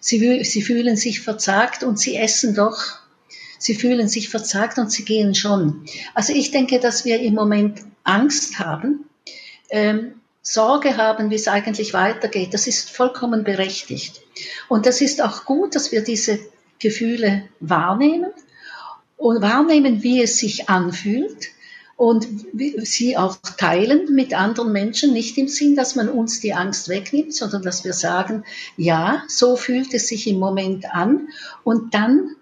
Sie, 0.00 0.42
sie 0.44 0.62
fühlen 0.62 0.96
sich 0.96 1.20
verzagt 1.20 1.82
und 1.84 1.98
sie 1.98 2.16
essen 2.16 2.54
doch. 2.54 2.98
Sie 3.58 3.74
fühlen 3.74 4.08
sich 4.08 4.30
verzagt 4.30 4.78
und 4.78 4.90
sie 4.90 5.04
gehen 5.04 5.34
schon. 5.34 5.84
Also 6.14 6.32
ich 6.32 6.50
denke, 6.50 6.80
dass 6.80 7.04
wir 7.04 7.20
im 7.20 7.34
Moment 7.34 7.82
Angst 8.04 8.58
haben, 8.58 9.04
ähm, 9.68 10.14
Sorge 10.42 10.96
haben, 10.96 11.30
wie 11.30 11.34
es 11.34 11.46
eigentlich 11.46 11.92
weitergeht. 11.92 12.54
Das 12.54 12.66
ist 12.66 12.90
vollkommen 12.90 13.44
berechtigt. 13.44 14.22
Und 14.68 14.86
das 14.86 15.02
ist 15.02 15.22
auch 15.22 15.44
gut, 15.44 15.74
dass 15.74 15.92
wir 15.92 16.02
diese 16.02 16.38
Gefühle 16.78 17.44
wahrnehmen 17.60 18.32
und 19.18 19.42
wahrnehmen, 19.42 20.02
wie 20.02 20.22
es 20.22 20.38
sich 20.38 20.70
anfühlt 20.70 21.50
und 22.00 22.26
sie 22.78 23.18
auch 23.18 23.36
teilen 23.58 24.14
mit 24.14 24.32
anderen 24.32 24.72
Menschen, 24.72 25.12
nicht 25.12 25.36
im 25.36 25.48
Sinn, 25.48 25.76
dass 25.76 25.96
man 25.96 26.08
uns 26.08 26.40
die 26.40 26.54
Angst 26.54 26.88
wegnimmt, 26.88 27.34
sondern 27.34 27.60
dass 27.60 27.84
wir 27.84 27.92
sagen, 27.92 28.44
ja, 28.78 29.22
so 29.28 29.54
fühlt 29.54 29.92
es 29.92 30.08
sich 30.08 30.26
im 30.26 30.38
Moment 30.38 30.94
an 30.94 31.28
und 31.62 31.92
dann 31.92 32.36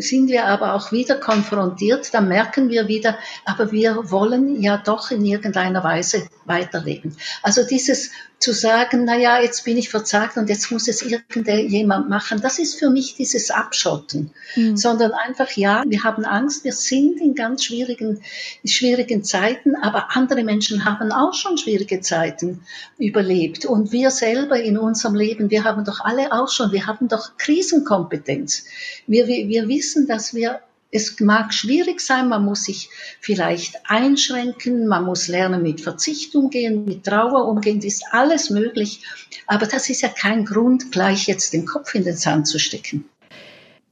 sind 0.00 0.28
wir 0.28 0.44
aber 0.44 0.74
auch 0.74 0.92
wieder 0.92 1.14
konfrontiert, 1.14 2.12
dann 2.12 2.28
merken 2.28 2.68
wir 2.68 2.88
wieder, 2.88 3.16
aber 3.46 3.72
wir 3.72 4.10
wollen 4.10 4.60
ja 4.60 4.76
doch 4.76 5.10
in 5.10 5.24
irgendeiner 5.24 5.82
Weise 5.82 6.28
weiterleben. 6.44 7.16
Also 7.42 7.66
dieses 7.66 8.10
zu 8.40 8.54
sagen, 8.54 9.04
na 9.04 9.18
ja, 9.18 9.38
jetzt 9.42 9.66
bin 9.66 9.76
ich 9.76 9.90
verzagt 9.90 10.38
und 10.38 10.48
jetzt 10.48 10.72
muss 10.72 10.88
es 10.88 11.02
irgendjemand 11.02 12.08
machen, 12.08 12.40
das 12.40 12.58
ist 12.58 12.78
für 12.78 12.88
mich 12.88 13.14
dieses 13.14 13.50
Abschotten, 13.50 14.30
mhm. 14.56 14.78
sondern 14.78 15.12
einfach, 15.12 15.50
ja, 15.52 15.84
wir 15.86 16.02
haben 16.04 16.24
Angst, 16.24 16.64
wir 16.64 16.72
sind 16.72 17.20
in 17.20 17.34
ganz 17.34 17.64
schwierigen, 17.64 18.22
schwierigen 18.64 19.22
Zeiten, 19.24 19.76
aber 19.76 20.16
andere 20.16 20.42
Menschen 20.42 20.86
haben 20.86 21.12
auch 21.12 21.34
schon 21.34 21.58
schwierige 21.58 22.00
Zeiten 22.00 22.62
überlebt 22.96 23.66
und 23.66 23.92
wir 23.92 24.10
selber 24.10 24.58
in 24.58 24.78
unserem 24.78 25.16
Leben, 25.16 25.50
wir 25.50 25.64
haben 25.64 25.84
doch 25.84 26.00
alle 26.00 26.32
auch 26.32 26.48
schon, 26.48 26.72
wir 26.72 26.86
haben 26.86 27.08
doch 27.08 27.36
Krisenkompetenz. 27.36 28.64
Wir, 29.06 29.26
wir, 29.26 29.48
wir 29.48 29.68
wissen, 29.68 30.06
dass 30.06 30.32
wir 30.32 30.60
es 30.90 31.20
mag 31.20 31.54
schwierig 31.54 32.00
sein, 32.00 32.28
man 32.28 32.44
muss 32.44 32.64
sich 32.64 32.88
vielleicht 33.20 33.76
einschränken, 33.84 34.86
man 34.88 35.04
muss 35.04 35.28
lernen, 35.28 35.62
mit 35.62 35.80
Verzicht 35.80 36.34
umgehen, 36.34 36.84
mit 36.84 37.04
Trauer 37.04 37.46
umgehen, 37.46 37.80
ist 37.80 38.04
alles 38.10 38.50
möglich. 38.50 39.02
Aber 39.46 39.66
das 39.66 39.88
ist 39.88 40.02
ja 40.02 40.08
kein 40.08 40.44
Grund, 40.44 40.90
gleich 40.90 41.26
jetzt 41.28 41.52
den 41.52 41.64
Kopf 41.64 41.94
in 41.94 42.04
den 42.04 42.16
Sand 42.16 42.48
zu 42.48 42.58
stecken. 42.58 43.04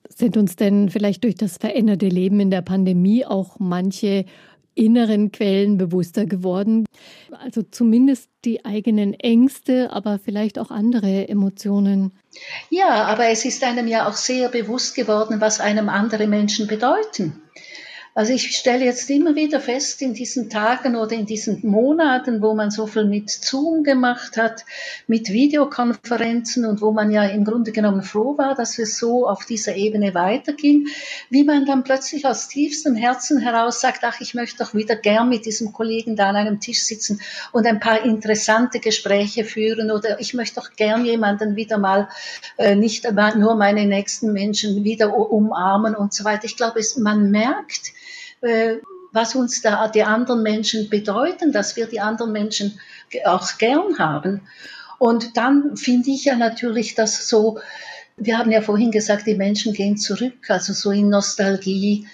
Sind 0.08 0.36
uns 0.36 0.56
denn 0.56 0.88
vielleicht 0.88 1.22
durch 1.22 1.36
das 1.36 1.58
veränderte 1.58 2.08
Leben 2.08 2.40
in 2.40 2.50
der 2.50 2.62
Pandemie 2.62 3.24
auch 3.24 3.60
manche 3.60 4.24
inneren 4.78 5.32
Quellen 5.32 5.76
bewusster 5.76 6.24
geworden. 6.24 6.86
Also 7.30 7.62
zumindest 7.62 8.30
die 8.44 8.64
eigenen 8.64 9.12
Ängste, 9.14 9.90
aber 9.90 10.18
vielleicht 10.18 10.58
auch 10.58 10.70
andere 10.70 11.28
Emotionen. 11.28 12.12
Ja, 12.70 13.04
aber 13.04 13.26
es 13.26 13.44
ist 13.44 13.64
einem 13.64 13.88
ja 13.88 14.08
auch 14.08 14.14
sehr 14.14 14.48
bewusst 14.48 14.94
geworden, 14.94 15.40
was 15.40 15.60
einem 15.60 15.88
andere 15.88 16.26
Menschen 16.26 16.66
bedeuten. 16.66 17.42
Also 18.18 18.32
ich 18.32 18.56
stelle 18.56 18.84
jetzt 18.84 19.08
immer 19.10 19.36
wieder 19.36 19.60
fest 19.60 20.02
in 20.02 20.12
diesen 20.12 20.50
Tagen 20.50 20.96
oder 20.96 21.12
in 21.12 21.24
diesen 21.24 21.60
Monaten, 21.62 22.42
wo 22.42 22.52
man 22.52 22.72
so 22.72 22.88
viel 22.88 23.04
mit 23.04 23.30
Zoom 23.30 23.84
gemacht 23.84 24.36
hat, 24.36 24.64
mit 25.06 25.28
Videokonferenzen 25.28 26.66
und 26.66 26.80
wo 26.80 26.90
man 26.90 27.12
ja 27.12 27.22
im 27.26 27.44
Grunde 27.44 27.70
genommen 27.70 28.02
froh 28.02 28.36
war, 28.36 28.56
dass 28.56 28.76
es 28.80 28.98
so 28.98 29.28
auf 29.28 29.44
dieser 29.44 29.76
Ebene 29.76 30.14
weiterging, 30.14 30.88
wie 31.30 31.44
man 31.44 31.64
dann 31.64 31.84
plötzlich 31.84 32.26
aus 32.26 32.48
tiefstem 32.48 32.96
Herzen 32.96 33.38
heraus 33.38 33.80
sagt, 33.80 34.02
ach, 34.02 34.20
ich 34.20 34.34
möchte 34.34 34.64
doch 34.64 34.74
wieder 34.74 34.96
gern 34.96 35.28
mit 35.28 35.46
diesem 35.46 35.72
Kollegen 35.72 36.16
da 36.16 36.30
an 36.30 36.34
einem 36.34 36.58
Tisch 36.58 36.82
sitzen 36.82 37.20
und 37.52 37.68
ein 37.68 37.78
paar 37.78 38.04
interessante 38.04 38.80
Gespräche 38.80 39.44
führen 39.44 39.92
oder 39.92 40.18
ich 40.18 40.34
möchte 40.34 40.56
doch 40.56 40.72
gern 40.74 41.04
jemanden 41.04 41.54
wieder 41.54 41.78
mal, 41.78 42.08
äh, 42.56 42.74
nicht 42.74 43.08
nur 43.36 43.54
meine 43.54 43.86
nächsten 43.86 44.32
Menschen 44.32 44.82
wieder 44.82 45.16
umarmen 45.16 45.94
und 45.94 46.12
so 46.12 46.24
weiter. 46.24 46.46
Ich 46.46 46.56
glaube, 46.56 46.80
es, 46.80 46.96
man 46.96 47.30
merkt, 47.30 47.92
was 49.12 49.34
uns 49.34 49.62
da 49.62 49.88
die 49.88 50.02
anderen 50.02 50.42
Menschen 50.42 50.88
bedeuten, 50.90 51.52
dass 51.52 51.76
wir 51.76 51.86
die 51.86 52.00
anderen 52.00 52.32
Menschen 52.32 52.80
auch 53.24 53.58
gern 53.58 53.98
haben. 53.98 54.42
Und 54.98 55.36
dann 55.36 55.76
finde 55.76 56.10
ich 56.10 56.24
ja 56.24 56.36
natürlich, 56.36 56.94
dass 56.94 57.28
so, 57.28 57.58
wir 58.16 58.38
haben 58.38 58.50
ja 58.50 58.60
vorhin 58.60 58.90
gesagt, 58.90 59.26
die 59.26 59.34
Menschen 59.34 59.72
gehen 59.72 59.96
zurück, 59.96 60.48
also 60.48 60.72
so 60.72 60.90
in 60.90 61.08
Nostalgie. 61.08 62.06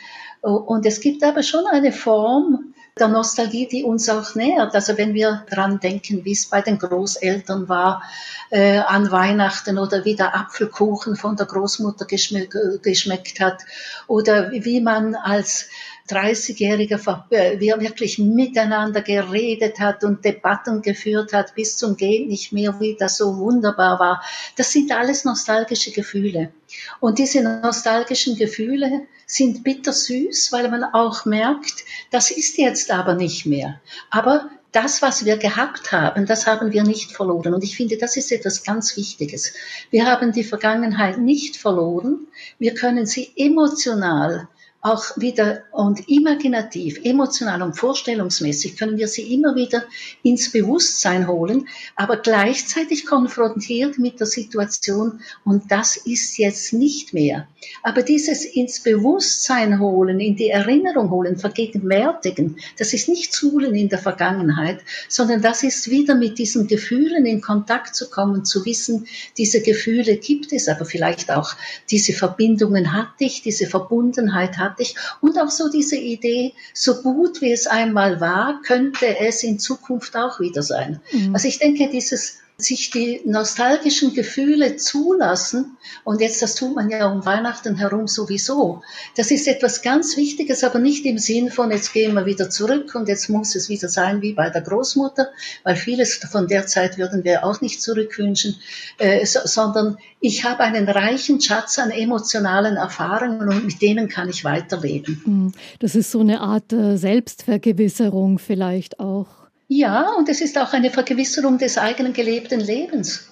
Und 0.43 0.85
es 0.85 1.01
gibt 1.01 1.25
aber 1.25 1.43
schon 1.43 1.67
eine 1.67 1.93
Form 1.93 2.75
der 2.99 3.09
Nostalgie, 3.09 3.67
die 3.67 3.83
uns 3.83 4.09
auch 4.09 4.35
nähert. 4.37 4.75
Also 4.75 4.97
wenn 4.97 5.15
wir 5.15 5.45
dran 5.51 5.81
denken, 5.81 6.25
wie 6.25 6.33
es 6.33 6.47
bei 6.47 6.61
den 6.61 6.79
Großeltern 6.79 7.69
war, 7.69 8.03
äh, 8.51 8.79
an 8.79 9.11
Weihnachten 9.11 9.79
oder 9.79 10.05
wie 10.05 10.15
der 10.15 10.37
Apfelkuchen 10.37 11.17
von 11.17 11.35
der 11.35 11.47
Großmutter 11.47 12.05
geschmeckt, 12.05 12.55
geschmeckt 12.83 13.41
hat 13.41 13.63
oder 14.07 14.53
wie 14.53 14.81
man 14.81 15.17
als 15.17 15.69
30-Jähriger 16.09 17.25
äh, 17.31 17.59
wirklich 17.59 18.19
miteinander 18.19 19.01
geredet 19.01 19.81
hat 19.81 20.05
und 20.05 20.25
Debatten 20.25 20.83
geführt 20.83 21.33
hat 21.33 21.55
bis 21.55 21.79
zum 21.79 21.97
Gehen 21.97 22.29
nicht 22.29 22.53
mehr, 22.53 22.79
wie 22.79 22.97
das 22.99 23.17
so 23.17 23.38
wunderbar 23.38 23.99
war. 23.99 24.23
Das 24.57 24.71
sind 24.71 24.93
alles 24.93 25.25
nostalgische 25.25 25.93
Gefühle. 25.93 26.53
Und 27.01 27.19
diese 27.19 27.43
nostalgischen 27.43 28.37
Gefühle 28.37 29.07
sind 29.27 29.64
bittersüß, 29.64 30.53
weil 30.53 30.69
man 30.71 30.85
auch 30.85 31.25
merkt, 31.25 31.85
das 32.11 32.31
ist 32.31 32.59
jetzt 32.59 32.90
aber 32.90 33.14
nicht 33.14 33.47
mehr. 33.47 33.81
Aber 34.11 34.51
das, 34.73 35.03
was 35.03 35.25
wir 35.25 35.37
gehabt 35.37 35.93
haben, 35.93 36.27
das 36.27 36.47
haben 36.47 36.73
wir 36.73 36.83
nicht 36.83 37.12
verloren. 37.12 37.55
Und 37.55 37.62
ich 37.62 37.77
finde, 37.77 37.97
das 37.97 38.17
ist 38.17 38.33
etwas 38.33 38.64
ganz 38.64 38.97
Wichtiges. 38.97 39.55
Wir 39.90 40.05
haben 40.05 40.33
die 40.33 40.43
Vergangenheit 40.43 41.17
nicht 41.19 41.57
verloren. 41.57 42.27
Wir 42.59 42.75
können 42.75 43.07
sie 43.07 43.33
emotional 43.37 44.49
auch 44.85 45.16
wieder 45.16 45.62
und 45.73 46.11
imaginativ, 46.11 47.01
emotional 47.05 47.62
und 47.62 47.73
vorstellungsmäßig 47.73 48.77
können 48.77 48.99
wir 48.99 49.09
sie 49.09 49.33
immer 49.33 49.55
wieder 49.55 49.85
ins 50.23 50.53
Bewusstsein 50.53 51.27
holen, 51.27 51.66
aber 51.97 52.18
gleichzeitig 52.18 53.07
konfrontiert 53.07 53.99
mit 53.99 54.20
der 54.20 54.27
Situation 54.27 55.20
und 55.42 55.73
das 55.73 55.97
ist 55.97 56.37
jetzt 56.37 56.75
nicht 56.75 57.14
mehr. 57.14 57.49
Aber 57.83 58.03
dieses 58.03 58.44
ins 58.44 58.83
Bewusstsein 58.83 59.81
holen, 59.81 60.20
in 60.20 60.37
die 60.37 60.51
Erinnerung 60.51 61.11
holen, 61.11 61.38
vergegenwärtigen, 61.38 62.57
das 62.77 62.92
ist 62.92 63.09
nicht 63.09 63.33
Zuhlen 63.33 63.75
in 63.75 63.88
der 63.88 63.99
Vergangenheit, 63.99 64.81
sondern 65.09 65.40
das 65.40 65.62
ist 65.62 65.88
wieder 65.88 66.14
mit 66.14 66.37
diesen 66.37 66.66
Gefühlen 66.66 67.25
in 67.25 67.40
Kontakt 67.40 67.94
zu 67.94 68.11
kommen, 68.11 68.44
zu 68.44 68.66
wissen, 68.66 69.07
diese 69.38 69.62
Gefühle 69.62 70.18
gibt 70.18 70.53
es, 70.53 70.68
aber 70.68 70.85
vielleicht 70.85 71.31
auch 71.31 71.55
diese 71.90 72.12
Verbindungen 72.12 72.92
hatte 72.92 73.25
ich, 73.25 73.40
diese 73.40 73.66
Verbundenheit 73.66 74.59
hatte 74.59 74.74
ich 74.83 74.97
und 75.21 75.39
auch 75.39 75.51
so 75.51 75.71
diese 75.71 75.97
Idee, 75.97 76.55
so 76.73 77.03
gut 77.03 77.41
wie 77.41 77.53
es 77.53 77.67
einmal 77.67 78.21
war, 78.21 78.61
könnte 78.63 79.19
es 79.19 79.43
in 79.43 79.59
Zukunft 79.59 80.17
auch 80.17 80.41
wieder 80.41 80.63
sein. 80.63 81.01
Mhm. 81.13 81.35
Also 81.35 81.49
ich 81.49 81.59
denke, 81.59 81.89
dieses 81.91 82.39
sich 82.57 82.90
die 82.90 83.21
nostalgischen 83.25 84.14
Gefühle 84.14 84.77
zulassen, 84.77 85.77
und 86.05 86.21
jetzt 86.21 86.40
das 86.40 86.55
tut 86.55 86.77
man 86.77 86.88
ja 86.88 87.11
um 87.11 87.27
Weihnachten 87.27 87.77
herum 87.77 88.07
sowieso, 88.07 88.83
das 89.17 89.33
ist 89.33 89.49
etwas 89.49 89.83
ganz 89.83 90.17
Wichtiges, 90.17 90.62
aber 90.62 90.79
nicht 90.79 91.05
im 91.05 91.19
Sinn 91.19 91.51
von, 91.51 91.73
jetzt 91.73 91.93
gehen 91.93 92.14
wir 92.14 92.27
wieder 92.27 92.51
zurück 92.51 92.95
und 92.95 93.09
jetzt 93.09 93.29
muss 93.29 93.57
es 93.57 93.69
wieder 93.69 93.88
sein 93.88 94.23
wie 94.23 94.35
bei 94.35 94.51
der 94.51 94.62
Großmutter, 94.62 95.31
weil 95.64 95.75
vieles 95.75 96.14
von 96.31 96.47
der 96.47 96.67
Zeit 96.67 96.97
würden 96.97 97.25
wir 97.25 97.45
auch 97.45 97.61
nicht 97.61 97.83
zurückwünschen, 97.83 98.57
äh, 98.99 99.27
so, 99.27 99.40
sondern 99.45 99.99
ich 100.21 100.45
habe 100.45 100.61
einen 100.61 100.88
reichen 100.88 101.40
Schatz 101.40 101.79
an 101.81 101.90
emotionalen 101.90 102.77
Erfahrungen 102.77 103.49
und 103.49 103.67
mit 103.67 103.83
denen 103.83 104.09
kann 104.09 104.29
ich 104.29 104.45
weiterleben. 104.45 105.21
Hm, 105.25 105.53
das 105.81 105.97
ist 105.97 106.12
so 106.12 106.21
eine 106.21 106.40
Art 106.40 106.73
äh, 106.73 106.97
Selbstvergewisserung 106.97 108.38
vielleicht 108.38 109.01
auch. 109.01 109.44
Ja, 109.68 110.12
und 110.18 110.29
es 110.29 110.40
ist 110.40 110.59
auch 110.59 110.72
eine 110.72 110.90
Vergewisserung 110.90 111.59
des 111.59 111.79
eigenen 111.79 112.12
gelebten 112.12 112.61
Lebens. 112.61 113.29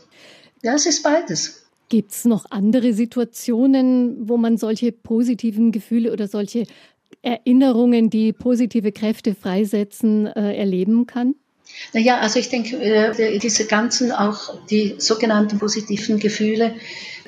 Ja, 0.62 0.74
es 0.74 0.86
ist 0.86 1.02
beides. 1.02 1.66
Gibt 1.88 2.12
es 2.12 2.24
noch 2.24 2.46
andere 2.50 2.94
Situationen, 2.94 4.28
wo 4.28 4.38
man 4.38 4.56
solche 4.56 4.92
positiven 4.92 5.72
Gefühle 5.72 6.12
oder 6.12 6.26
solche 6.26 6.64
Erinnerungen, 7.20 8.08
die 8.08 8.32
positive 8.32 8.92
Kräfte 8.92 9.34
freisetzen, 9.34 10.26
äh, 10.26 10.56
erleben 10.56 11.06
kann? 11.06 11.34
Naja, 11.92 12.18
also 12.18 12.38
ich 12.38 12.48
denke, 12.48 12.76
äh, 12.76 13.38
diese 13.38 13.66
ganzen 13.66 14.12
auch 14.12 14.66
die 14.68 14.94
sogenannten 14.98 15.58
positiven 15.58 16.18
Gefühle, 16.18 16.74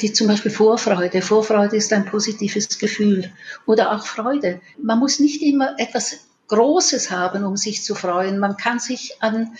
die 0.00 0.12
zum 0.12 0.26
Beispiel 0.26 0.50
Vorfreude. 0.50 1.22
Vorfreude 1.22 1.76
ist 1.76 1.92
ein 1.92 2.04
positives 2.04 2.78
Gefühl. 2.78 3.30
Oder 3.66 3.92
auch 3.92 4.06
Freude. 4.06 4.60
Man 4.78 4.98
muss 4.98 5.20
nicht 5.20 5.42
immer 5.42 5.78
etwas 5.78 6.20
Großes 6.48 7.10
haben, 7.10 7.44
um 7.44 7.56
sich 7.56 7.82
zu 7.82 7.94
freuen. 7.94 8.38
Man 8.38 8.56
kann 8.56 8.78
sich 8.78 9.16
an 9.20 9.56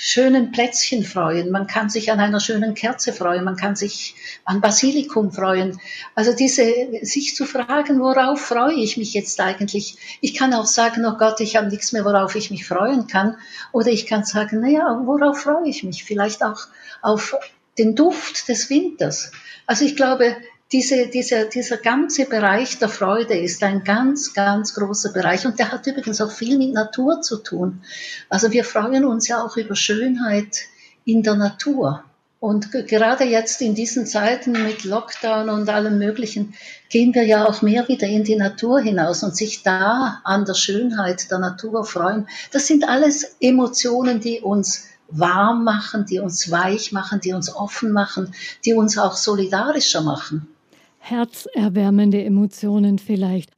schönen 0.00 0.52
Plätzchen 0.52 1.02
freuen, 1.02 1.50
man 1.50 1.66
kann 1.66 1.90
sich 1.90 2.12
an 2.12 2.20
einer 2.20 2.38
schönen 2.38 2.74
Kerze 2.74 3.12
freuen, 3.12 3.42
man 3.42 3.56
kann 3.56 3.74
sich 3.74 4.14
an 4.44 4.60
Basilikum 4.60 5.32
freuen. 5.32 5.80
Also 6.14 6.32
diese, 6.32 6.72
sich 7.02 7.34
zu 7.34 7.44
fragen, 7.44 7.98
worauf 7.98 8.40
freue 8.40 8.74
ich 8.74 8.96
mich 8.96 9.12
jetzt 9.12 9.40
eigentlich? 9.40 9.98
Ich 10.20 10.34
kann 10.34 10.54
auch 10.54 10.66
sagen, 10.66 11.04
oh 11.04 11.16
Gott, 11.18 11.40
ich 11.40 11.56
habe 11.56 11.66
nichts 11.66 11.92
mehr, 11.92 12.04
worauf 12.04 12.36
ich 12.36 12.52
mich 12.52 12.64
freuen 12.64 13.08
kann. 13.08 13.36
Oder 13.72 13.88
ich 13.88 14.06
kann 14.06 14.24
sagen, 14.24 14.60
naja, 14.60 15.02
worauf 15.04 15.40
freue 15.40 15.68
ich 15.68 15.82
mich? 15.82 16.04
Vielleicht 16.04 16.44
auch 16.44 16.68
auf 17.02 17.34
den 17.76 17.96
Duft 17.96 18.48
des 18.48 18.70
Winters. 18.70 19.32
Also 19.66 19.84
ich 19.84 19.96
glaube, 19.96 20.36
diese, 20.70 21.06
dieser, 21.06 21.46
dieser 21.46 21.78
ganze 21.78 22.26
Bereich 22.26 22.78
der 22.78 22.90
Freude 22.90 23.38
ist 23.38 23.62
ein 23.62 23.84
ganz, 23.84 24.34
ganz 24.34 24.74
großer 24.74 25.12
Bereich 25.12 25.46
und 25.46 25.58
der 25.58 25.72
hat 25.72 25.86
übrigens 25.86 26.20
auch 26.20 26.30
viel 26.30 26.58
mit 26.58 26.74
Natur 26.74 27.22
zu 27.22 27.38
tun. 27.38 27.80
Also 28.28 28.52
wir 28.52 28.64
freuen 28.64 29.06
uns 29.06 29.28
ja 29.28 29.42
auch 29.42 29.56
über 29.56 29.74
Schönheit 29.74 30.64
in 31.06 31.22
der 31.22 31.36
Natur. 31.36 32.04
Und 32.40 32.70
gerade 32.70 33.24
jetzt 33.24 33.62
in 33.62 33.74
diesen 33.74 34.06
Zeiten 34.06 34.52
mit 34.52 34.84
Lockdown 34.84 35.48
und 35.48 35.68
allem 35.70 35.98
Möglichen 35.98 36.54
gehen 36.90 37.14
wir 37.14 37.24
ja 37.24 37.46
auch 37.46 37.62
mehr 37.62 37.88
wieder 37.88 38.06
in 38.06 38.22
die 38.22 38.36
Natur 38.36 38.78
hinaus 38.78 39.22
und 39.22 39.34
sich 39.34 39.62
da 39.62 40.20
an 40.22 40.44
der 40.44 40.54
Schönheit 40.54 41.30
der 41.30 41.38
Natur 41.38 41.84
freuen. 41.84 42.28
Das 42.52 42.66
sind 42.66 42.86
alles 42.86 43.36
Emotionen, 43.40 44.20
die 44.20 44.40
uns 44.40 44.84
warm 45.08 45.64
machen, 45.64 46.04
die 46.04 46.20
uns 46.20 46.50
weich 46.50 46.92
machen, 46.92 47.20
die 47.20 47.32
uns 47.32 47.52
offen 47.52 47.90
machen, 47.90 48.34
die 48.66 48.74
uns 48.74 48.98
auch 48.98 49.16
solidarischer 49.16 50.02
machen 50.02 50.46
herzerwärmende 50.98 52.24
Emotionen 52.24 52.98
vielleicht. 52.98 53.50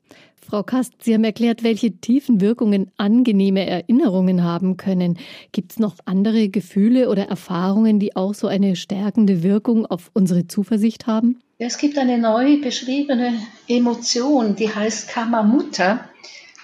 Frau 0.50 0.64
Kast, 0.64 0.94
Sie 1.02 1.14
haben 1.14 1.22
erklärt, 1.22 1.62
welche 1.62 1.92
tiefen 1.92 2.40
Wirkungen 2.40 2.90
angenehme 2.96 3.66
Erinnerungen 3.66 4.42
haben 4.42 4.76
können. 4.76 5.16
Gibt 5.52 5.72
es 5.72 5.78
noch 5.78 5.94
andere 6.06 6.48
Gefühle 6.48 7.08
oder 7.08 7.28
Erfahrungen, 7.28 8.00
die 8.00 8.16
auch 8.16 8.34
so 8.34 8.48
eine 8.48 8.74
stärkende 8.74 9.44
Wirkung 9.44 9.86
auf 9.86 10.10
unsere 10.12 10.48
Zuversicht 10.48 11.06
haben? 11.06 11.40
Es 11.58 11.78
gibt 11.78 11.98
eine 11.98 12.18
neu 12.18 12.60
beschriebene 12.60 13.34
Emotion, 13.68 14.56
die 14.56 14.74
heißt 14.74 15.10
Kamamutta. 15.10 16.08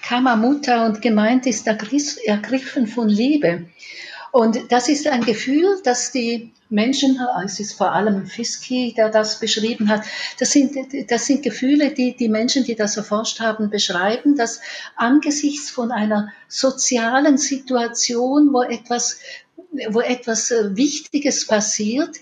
Kamamutta 0.03 0.85
und 0.87 1.01
gemeint 1.01 1.45
ist 1.45 1.67
ergriffen 1.67 2.87
von 2.87 3.07
Liebe. 3.07 3.67
Und 4.31 4.71
das 4.71 4.89
ist 4.89 5.07
ein 5.07 5.21
Gefühl, 5.21 5.79
das 5.83 6.11
die 6.11 6.51
Menschen, 6.69 7.19
es 7.45 7.59
ist 7.59 7.73
vor 7.73 7.93
allem 7.93 8.25
Fiski, 8.25 8.93
der 8.95 9.09
das 9.09 9.39
beschrieben 9.39 9.89
hat, 9.89 10.03
das 10.39 10.51
sind, 10.51 10.75
das 11.09 11.25
sind 11.25 11.43
Gefühle, 11.43 11.91
die 11.91 12.15
die 12.15 12.29
Menschen, 12.29 12.65
die 12.65 12.75
das 12.75 12.97
erforscht 12.97 13.39
haben, 13.39 13.69
beschreiben, 13.69 14.35
dass 14.35 14.59
angesichts 14.95 15.69
von 15.69 15.91
einer 15.91 16.31
sozialen 16.49 17.37
Situation, 17.37 18.51
wo 18.51 18.63
etwas, 18.63 19.19
wo 19.89 20.01
etwas 20.01 20.51
äh, 20.51 20.75
Wichtiges 20.75 21.47
passiert, 21.47 22.17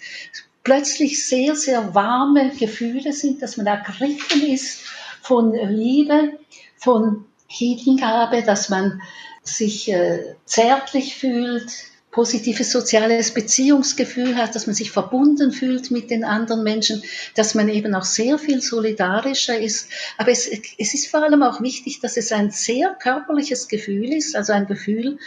plötzlich 0.63 1.25
sehr, 1.25 1.55
sehr 1.55 1.95
warme 1.95 2.51
Gefühle 2.51 3.13
sind, 3.13 3.41
dass 3.41 3.57
man 3.57 3.67
ergriffen 3.67 4.45
ist 4.45 4.81
von 5.21 5.53
Liebe, 5.53 6.37
von 6.77 7.25
Hingabe, 7.47 8.43
dass 8.43 8.69
man 8.69 9.01
sich 9.43 9.91
äh, 9.91 10.35
zärtlich 10.45 11.15
fühlt, 11.15 11.71
positives 12.15 12.71
soziales 12.71 13.34
Beziehungsgefühl 13.34 14.38
hat, 14.38 14.56
dass 14.56 14.67
man 14.67 14.73
sich 14.73 14.89
verbunden 14.89 15.51
fühlt 15.51 15.91
mit 15.91 16.10
den 16.10 16.23
anderen 16.23 16.63
Menschen, 16.63 17.04
dass 17.36 17.56
man 17.56 17.67
eben 17.67 17.93
auch 17.93 18.06
sehr 18.06 18.39
viel 18.39 18.62
solidarischer 18.62 19.60
ist. 19.60 19.89
Aber 20.17 20.32
es, 20.32 20.49
es 20.78 20.93
ist 20.93 21.08
vor 21.08 21.23
allem 21.23 21.43
auch 21.43 21.60
wichtig, 21.60 21.99
dass 21.99 22.15
es 22.15 22.32
ein 22.32 22.51
sehr 22.51 22.91
körperliches 22.91 23.67
Gefühl 23.67 24.13
ist, 24.13 24.34
also 24.34 24.54
ein 24.54 24.65
Gefühl, 24.65 25.19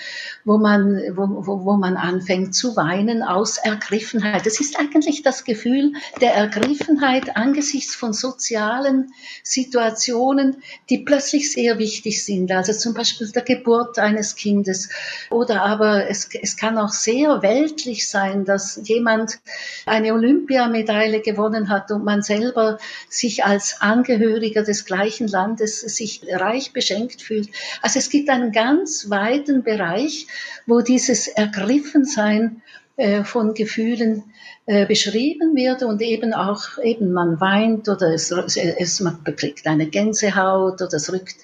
wo 0.47 0.57
man, 0.57 1.03
wo, 1.15 1.47
wo, 1.47 1.65
wo 1.67 1.77
man 1.77 1.99
anfängt 1.99 2.55
zu 2.55 2.75
weinen 2.75 3.23
aus 3.23 3.59
Ergriffenheit. 3.59 4.47
Es 4.47 4.59
ist 4.59 4.81
eigentlich 4.81 5.23
das 5.23 5.45
Gefühl 5.45 5.93
der 6.23 6.33
Ergriffenheit 6.33 7.37
angesichts 7.37 7.95
von 7.97 8.15
sozialen 8.15 9.13
Situationen, 9.43 10.63
die 10.89 10.99
plötzlich 11.05 11.53
sehr 11.53 11.79
wichtig 11.79 12.25
sind. 12.25 12.51
Also 12.51 12.73
zum 12.73 12.95
Beispiel 12.95 13.31
der 13.31 13.43
Geburt 13.43 13.99
eines 13.99 14.37
Kindes 14.37 14.89
oder 15.29 15.61
aber 15.61 16.09
es, 16.09 16.31
es 16.41 16.57
kann 16.57 16.78
auch 16.79 16.91
sehr 16.91 17.43
weltlich 17.43 18.09
sein, 18.09 18.45
dass 18.45 18.81
jemand 18.85 19.39
eine 19.87 20.15
Olympiamedaille 20.15 21.21
gewonnen 21.21 21.69
hat 21.69 21.91
und 21.91 22.05
man 22.05 22.23
selber 22.23 22.79
sich 23.09 23.45
als 23.45 23.81
Angehöriger 23.81 24.63
des 24.63 24.85
gleichen 24.85 25.29
Landes 25.29 25.81
sich 25.81 26.23
reich 26.31 26.73
beschenkt 26.73 27.23
fühlt. 27.23 27.49
Also 27.83 27.99
es 27.99 28.11
gibt 28.11 28.31
einen 28.31 28.53
ganz 28.53 29.11
weiten 29.11 29.63
Bereich, 29.63 30.27
wo 30.67 30.81
dieses 30.81 31.29
Ergriffensein 31.29 32.63
äh, 32.99 33.23
von 33.23 33.55
Gefühlen 33.55 34.25
äh, 34.67 34.85
beschrieben 34.85 35.55
wird 35.55 35.83
und 35.83 36.03
eben 36.03 36.35
auch 36.35 36.79
eben 36.83 37.13
man 37.13 37.41
weint 37.41 37.89
oder 37.89 38.13
es, 38.13 38.31
es 38.31 39.01
man 39.01 39.23
bekriegt 39.23 39.67
eine 39.67 39.87
Gänsehaut 39.87 40.83
oder 40.83 40.95
es 40.95 41.13
rückt 41.13 41.37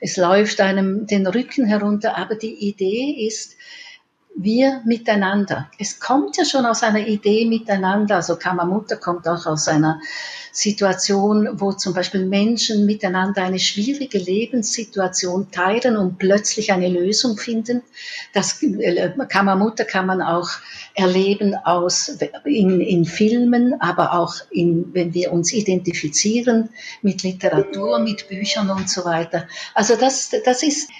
es 0.00 0.16
läuft 0.16 0.60
einem 0.60 1.06
den 1.06 1.26
Rücken 1.26 1.66
herunter 1.66 2.16
aber 2.16 2.36
die 2.36 2.54
Idee 2.54 3.26
ist 3.28 3.54
wir 4.36 4.82
miteinander. 4.84 5.70
Es 5.78 6.00
kommt 6.00 6.36
ja 6.36 6.44
schon 6.44 6.66
aus 6.66 6.82
einer 6.82 7.06
Idee 7.06 7.46
miteinander. 7.46 8.16
Also 8.16 8.36
Kamamutter 8.36 8.96
kommt 8.96 9.28
auch 9.28 9.46
aus 9.46 9.68
einer 9.68 10.00
Situation, 10.50 11.60
wo 11.60 11.72
zum 11.72 11.94
Beispiel 11.94 12.26
Menschen 12.26 12.84
miteinander 12.84 13.42
eine 13.42 13.58
schwierige 13.58 14.18
Lebenssituation 14.18 15.50
teilen 15.50 15.96
und 15.96 16.18
plötzlich 16.18 16.72
eine 16.72 16.88
Lösung 16.88 17.36
finden. 17.36 17.82
Das 18.32 18.62
äh, 18.62 19.10
Kamamutter 19.28 19.84
kann 19.84 20.06
man 20.06 20.20
auch 20.20 20.48
erleben 20.94 21.54
aus, 21.54 22.18
in, 22.44 22.80
in 22.80 23.04
Filmen, 23.04 23.80
aber 23.80 24.14
auch 24.14 24.34
in, 24.50 24.92
wenn 24.94 25.14
wir 25.14 25.32
uns 25.32 25.52
identifizieren 25.52 26.70
mit 27.02 27.22
Literatur, 27.22 27.98
mit 28.00 28.28
Büchern 28.28 28.70
und 28.70 28.88
so 28.88 29.04
weiter. 29.04 29.46
Also 29.74 29.96
das, 29.96 30.30
das 30.44 30.62
ist 30.62 30.90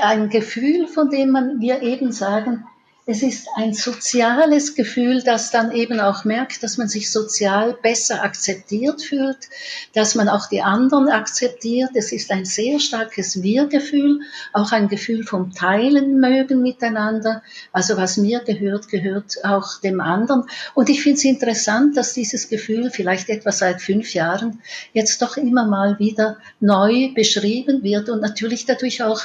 ein 0.00 0.28
Gefühl, 0.28 0.86
von 0.86 1.10
dem 1.10 1.30
man, 1.30 1.60
wir 1.60 1.82
eben 1.82 2.10
sagen, 2.10 2.64
es 3.06 3.22
ist 3.22 3.48
ein 3.56 3.74
soziales 3.74 4.74
Gefühl, 4.74 5.22
das 5.22 5.50
dann 5.50 5.72
eben 5.72 6.00
auch 6.00 6.24
merkt, 6.24 6.62
dass 6.62 6.78
man 6.78 6.88
sich 6.88 7.10
sozial 7.10 7.76
besser 7.82 8.22
akzeptiert 8.24 9.02
fühlt, 9.02 9.36
dass 9.92 10.14
man 10.14 10.30
auch 10.30 10.48
die 10.48 10.62
anderen 10.62 11.08
akzeptiert. 11.08 11.90
Es 11.94 12.12
ist 12.12 12.30
ein 12.30 12.46
sehr 12.46 12.80
starkes 12.80 13.42
Wir-Gefühl, 13.42 14.20
auch 14.54 14.72
ein 14.72 14.88
Gefühl 14.88 15.22
vom 15.22 15.52
Teilen 15.52 16.18
mögen 16.18 16.62
miteinander. 16.62 17.42
Also 17.72 17.98
was 17.98 18.16
mir 18.16 18.40
gehört, 18.40 18.88
gehört 18.88 19.44
auch 19.44 19.82
dem 19.82 20.00
anderen. 20.00 20.44
Und 20.72 20.88
ich 20.88 21.02
finde 21.02 21.18
es 21.18 21.24
interessant, 21.24 21.98
dass 21.98 22.14
dieses 22.14 22.48
Gefühl 22.48 22.90
vielleicht 22.90 23.28
etwa 23.28 23.52
seit 23.52 23.82
fünf 23.82 24.14
Jahren 24.14 24.62
jetzt 24.94 25.20
doch 25.20 25.36
immer 25.36 25.66
mal 25.66 25.98
wieder 25.98 26.38
neu 26.58 27.12
beschrieben 27.12 27.82
wird 27.82 28.08
und 28.08 28.22
natürlich 28.22 28.64
dadurch 28.64 29.02
auch, 29.02 29.20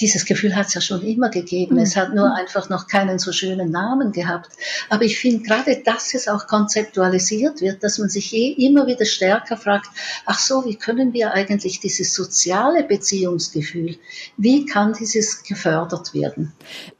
dieses 0.00 0.26
Gefühl 0.26 0.54
hat 0.54 0.66
es 0.66 0.74
ja 0.74 0.80
schon 0.80 1.02
immer 1.02 1.30
gegeben. 1.30 1.78
Es 1.78 1.96
hat 1.96 2.14
nur 2.14 2.34
einfach 2.34 2.68
noch 2.68 2.86
keinen 2.86 3.15
einen 3.16 3.18
so 3.18 3.32
schönen 3.32 3.70
Namen 3.70 4.12
gehabt. 4.12 4.50
Aber 4.90 5.02
ich 5.02 5.18
finde 5.18 5.42
gerade, 5.42 5.82
dass 5.84 6.14
es 6.14 6.28
auch 6.28 6.46
konzeptualisiert 6.46 7.60
wird, 7.60 7.82
dass 7.82 7.98
man 7.98 8.08
sich 8.08 8.32
eh 8.34 8.52
immer 8.52 8.86
wieder 8.86 9.06
stärker 9.06 9.56
fragt, 9.56 9.88
ach 10.26 10.38
so, 10.38 10.64
wie 10.64 10.76
können 10.76 11.12
wir 11.12 11.32
eigentlich 11.32 11.80
dieses 11.80 12.14
soziale 12.14 12.84
Beziehungsgefühl, 12.84 13.96
wie 14.36 14.66
kann 14.66 14.92
dieses 14.92 15.42
gefördert 15.42 16.12
werden? 16.14 16.52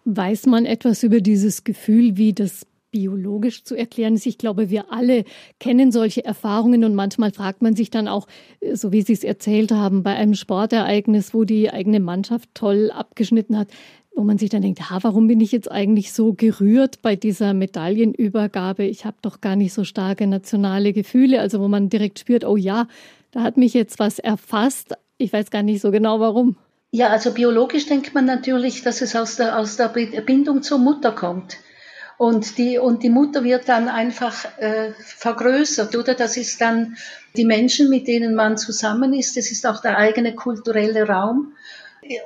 Weiß 0.05 0.46
man 0.46 0.64
etwas 0.64 1.02
über 1.02 1.20
dieses 1.20 1.64
Gefühl, 1.64 2.16
wie 2.16 2.33
das 2.33 2.66
biologisch 2.90 3.64
zu 3.64 3.74
erklären 3.74 4.14
ist. 4.14 4.24
Ich 4.24 4.38
glaube, 4.38 4.70
wir 4.70 4.90
alle 4.90 5.24
kennen 5.61 5.92
solche 5.92 6.24
Erfahrungen 6.24 6.83
und 6.83 6.94
manchmal 6.94 7.31
fragt 7.31 7.61
man 7.61 7.76
sich 7.76 7.90
dann 7.90 8.09
auch, 8.09 8.26
so 8.72 8.90
wie 8.90 9.02
Sie 9.02 9.12
es 9.12 9.22
erzählt 9.22 9.70
haben, 9.70 10.02
bei 10.02 10.14
einem 10.14 10.33
Sportereignis, 10.33 11.35
wo 11.35 11.44
die 11.44 11.70
eigene 11.70 12.00
Mannschaft 12.00 12.48
toll 12.55 12.90
abgeschnitten 12.90 13.59
hat, 13.59 13.68
wo 14.16 14.24
man 14.24 14.38
sich 14.38 14.48
dann 14.48 14.62
denkt, 14.62 14.90
ha, 14.90 14.98
warum 15.02 15.29
bin 15.29 15.40
ich 15.40 15.52
jetzt 15.52 15.70
eigentlich 15.70 16.12
so 16.12 16.33
gerührt 16.33 17.02
bei 17.02 17.16
dieser 17.16 17.52
Medaillenübergabe? 17.52 18.83
Ich 18.85 19.05
habe 19.05 19.18
doch 19.20 19.42
gar 19.42 19.57
nicht 19.57 19.74
so 19.74 19.85
starke 19.85 20.26
nationale 20.26 20.94
Gefühle, 20.94 21.38
also 21.38 21.61
wo 21.61 21.68
man 21.68 21.90
direkt 21.90 22.18
spürt, 22.18 22.44
oh 22.44 22.57
ja, 22.57 22.88
da 23.31 23.42
hat 23.42 23.59
mich 23.59 23.74
jetzt 23.74 23.98
was 23.98 24.18
erfasst. 24.18 24.94
Ich 25.18 25.35
weiß 25.35 25.50
gar 25.50 25.62
nicht 25.62 25.83
so 25.83 25.90
genau 25.90 26.18
warum. 26.18 26.57
Ja, 26.92 27.09
also 27.09 27.33
biologisch 27.33 27.87
denkt 27.87 28.14
man 28.14 28.24
natürlich, 28.24 28.83
dass 28.83 29.02
es 29.02 29.14
aus 29.14 29.37
der, 29.37 29.59
aus 29.59 29.76
der 29.76 29.88
Bindung 29.88 30.62
zur 30.62 30.79
Mutter 30.79 31.12
kommt. 31.12 31.59
Und 32.16 32.57
die, 32.57 32.79
und 32.79 33.02
die 33.02 33.11
Mutter 33.11 33.44
wird 33.44 33.68
dann 33.68 33.88
einfach 33.90 34.46
äh, 34.59 34.92
vergrößert, 34.98 35.94
oder? 35.94 36.14
Das 36.14 36.38
ist 36.38 36.59
dann 36.62 36.96
die 37.37 37.44
Menschen, 37.44 37.90
mit 37.90 38.09
denen 38.09 38.35
man 38.35 38.57
zusammen 38.57 39.12
ist. 39.12 39.37
Das 39.37 39.50
ist 39.50 39.66
auch 39.66 39.83
der 39.83 39.98
eigene 39.98 40.35
kulturelle 40.35 41.07
Raum. 41.07 41.52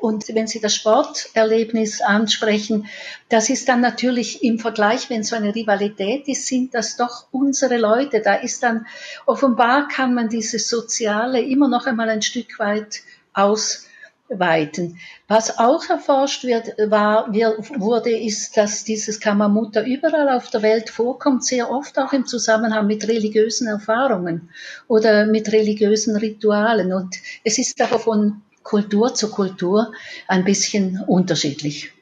Und 0.00 0.34
wenn 0.34 0.46
Sie 0.46 0.60
das 0.60 0.74
Sporterlebnis 0.74 2.00
ansprechen, 2.00 2.86
das 3.28 3.50
ist 3.50 3.68
dann 3.68 3.80
natürlich 3.80 4.42
im 4.42 4.58
Vergleich, 4.58 5.10
wenn 5.10 5.22
so 5.22 5.36
eine 5.36 5.54
Rivalität 5.54 6.28
ist, 6.28 6.46
sind 6.46 6.74
das 6.74 6.96
doch 6.96 7.26
unsere 7.30 7.76
Leute. 7.76 8.20
Da 8.20 8.34
ist 8.34 8.62
dann, 8.62 8.86
offenbar 9.26 9.88
kann 9.88 10.14
man 10.14 10.28
dieses 10.28 10.68
Soziale 10.68 11.40
immer 11.40 11.68
noch 11.68 11.86
einmal 11.86 12.08
ein 12.08 12.22
Stück 12.22 12.58
weit 12.58 13.02
ausweiten. 13.32 14.98
Was 15.28 15.58
auch 15.58 15.88
erforscht 15.88 16.44
wird, 16.44 16.74
war, 16.90 17.32
wurde, 17.32 18.10
ist, 18.10 18.56
dass 18.56 18.84
dieses 18.84 19.20
Kamamuta 19.20 19.82
überall 19.82 20.28
auf 20.30 20.50
der 20.50 20.62
Welt 20.62 20.90
vorkommt, 20.90 21.44
sehr 21.44 21.70
oft 21.70 21.98
auch 21.98 22.12
im 22.12 22.26
Zusammenhang 22.26 22.86
mit 22.86 23.06
religiösen 23.06 23.68
Erfahrungen 23.68 24.50
oder 24.88 25.26
mit 25.26 25.52
religiösen 25.52 26.16
Ritualen. 26.16 26.92
Und 26.92 27.16
es 27.44 27.58
ist 27.58 27.80
aber 27.80 27.98
von 27.98 28.42
Kultur 28.62 29.14
zu 29.14 29.30
Kultur 29.30 29.92
ein 30.28 30.44
bisschen 30.44 31.02
unterschiedlich. 31.06 31.92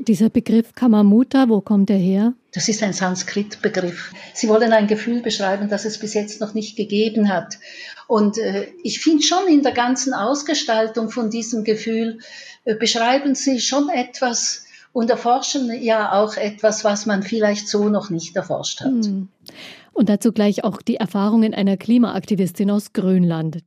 Dieser 0.00 0.30
Begriff 0.30 0.74
Kamamuta, 0.74 1.48
wo 1.48 1.60
kommt 1.60 1.90
er 1.90 1.96
her? 1.98 2.32
Das 2.52 2.68
ist 2.68 2.82
ein 2.82 2.92
Sanskrit-Begriff. 2.92 4.12
Sie 4.32 4.48
wollen 4.48 4.72
ein 4.72 4.86
Gefühl 4.86 5.22
beschreiben, 5.22 5.68
das 5.68 5.84
es 5.84 5.98
bis 5.98 6.14
jetzt 6.14 6.40
noch 6.40 6.54
nicht 6.54 6.76
gegeben 6.76 7.28
hat. 7.28 7.58
Und 8.06 8.38
äh, 8.38 8.68
ich 8.84 9.00
finde 9.00 9.24
schon 9.24 9.48
in 9.48 9.62
der 9.62 9.72
ganzen 9.72 10.14
Ausgestaltung 10.14 11.10
von 11.10 11.30
diesem 11.30 11.64
Gefühl 11.64 12.20
äh, 12.64 12.74
beschreiben 12.74 13.34
Sie 13.34 13.60
schon 13.60 13.88
etwas 13.88 14.64
und 14.92 15.10
erforschen 15.10 15.70
ja 15.82 16.12
auch 16.12 16.36
etwas, 16.36 16.84
was 16.84 17.06
man 17.06 17.22
vielleicht 17.22 17.68
so 17.68 17.88
noch 17.88 18.08
nicht 18.08 18.36
erforscht 18.36 18.80
hat. 18.80 19.04
Hm. 19.04 19.28
Und 19.92 20.08
dazu 20.08 20.32
gleich 20.32 20.64
auch 20.64 20.80
die 20.80 20.96
Erfahrungen 20.96 21.54
einer 21.54 21.76
Klimaaktivistin 21.76 22.70
aus 22.70 22.92
Grönland. 22.92 23.58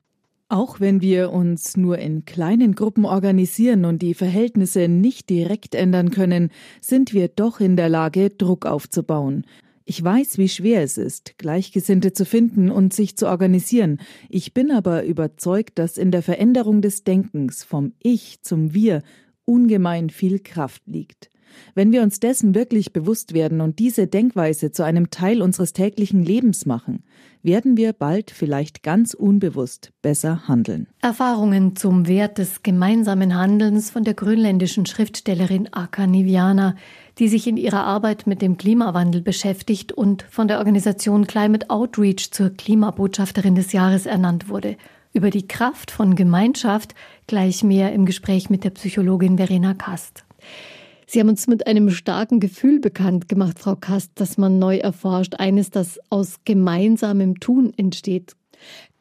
Auch 0.52 0.80
wenn 0.80 1.00
wir 1.00 1.32
uns 1.32 1.78
nur 1.78 1.96
in 1.96 2.26
kleinen 2.26 2.74
Gruppen 2.74 3.06
organisieren 3.06 3.86
und 3.86 4.02
die 4.02 4.12
Verhältnisse 4.12 4.86
nicht 4.86 5.30
direkt 5.30 5.74
ändern 5.74 6.10
können, 6.10 6.50
sind 6.82 7.14
wir 7.14 7.28
doch 7.28 7.58
in 7.58 7.74
der 7.74 7.88
Lage, 7.88 8.28
Druck 8.28 8.66
aufzubauen. 8.66 9.46
Ich 9.86 10.04
weiß, 10.04 10.36
wie 10.36 10.50
schwer 10.50 10.82
es 10.82 10.98
ist, 10.98 11.38
Gleichgesinnte 11.38 12.12
zu 12.12 12.26
finden 12.26 12.70
und 12.70 12.92
sich 12.92 13.16
zu 13.16 13.28
organisieren. 13.28 13.96
Ich 14.28 14.52
bin 14.52 14.72
aber 14.72 15.06
überzeugt, 15.06 15.78
dass 15.78 15.96
in 15.96 16.10
der 16.10 16.22
Veränderung 16.22 16.82
des 16.82 17.02
Denkens 17.02 17.64
vom 17.64 17.94
Ich 17.98 18.42
zum 18.42 18.74
Wir 18.74 19.00
ungemein 19.46 20.10
viel 20.10 20.38
Kraft 20.38 20.82
liegt. 20.84 21.31
Wenn 21.74 21.92
wir 21.92 22.02
uns 22.02 22.20
dessen 22.20 22.54
wirklich 22.54 22.92
bewusst 22.92 23.34
werden 23.34 23.60
und 23.60 23.78
diese 23.78 24.06
Denkweise 24.06 24.72
zu 24.72 24.84
einem 24.84 25.10
Teil 25.10 25.42
unseres 25.42 25.72
täglichen 25.72 26.24
Lebens 26.24 26.66
machen, 26.66 27.02
werden 27.42 27.76
wir 27.76 27.92
bald 27.92 28.30
vielleicht 28.30 28.82
ganz 28.82 29.14
unbewusst 29.14 29.92
besser 30.00 30.46
handeln. 30.46 30.86
Erfahrungen 31.00 31.74
zum 31.76 32.06
Wert 32.06 32.38
des 32.38 32.62
gemeinsamen 32.62 33.34
Handelns 33.34 33.90
von 33.90 34.04
der 34.04 34.14
grönländischen 34.14 34.86
Schriftstellerin 34.86 35.68
Aka 35.72 36.06
Niviana, 36.06 36.76
die 37.18 37.28
sich 37.28 37.46
in 37.46 37.56
ihrer 37.56 37.84
Arbeit 37.84 38.26
mit 38.26 38.42
dem 38.42 38.56
Klimawandel 38.56 39.22
beschäftigt 39.22 39.92
und 39.92 40.22
von 40.22 40.48
der 40.48 40.58
Organisation 40.58 41.26
Climate 41.26 41.68
Outreach 41.68 42.30
zur 42.30 42.50
Klimabotschafterin 42.50 43.54
des 43.54 43.72
Jahres 43.72 44.06
ernannt 44.06 44.48
wurde. 44.48 44.76
Über 45.12 45.30
die 45.30 45.46
Kraft 45.46 45.90
von 45.90 46.16
Gemeinschaft 46.16 46.94
gleich 47.26 47.62
mehr 47.62 47.92
im 47.92 48.06
Gespräch 48.06 48.48
mit 48.48 48.64
der 48.64 48.70
Psychologin 48.70 49.36
Verena 49.36 49.74
Kast. 49.74 50.24
Sie 51.12 51.20
haben 51.20 51.28
uns 51.28 51.46
mit 51.46 51.66
einem 51.66 51.90
starken 51.90 52.40
Gefühl 52.40 52.80
bekannt 52.80 53.28
gemacht, 53.28 53.58
Frau 53.58 53.76
Kast, 53.76 54.12
das 54.14 54.38
man 54.38 54.58
neu 54.58 54.78
erforscht. 54.78 55.34
Eines, 55.38 55.68
das 55.68 56.00
aus 56.08 56.36
gemeinsamem 56.46 57.38
Tun 57.38 57.74
entsteht. 57.76 58.32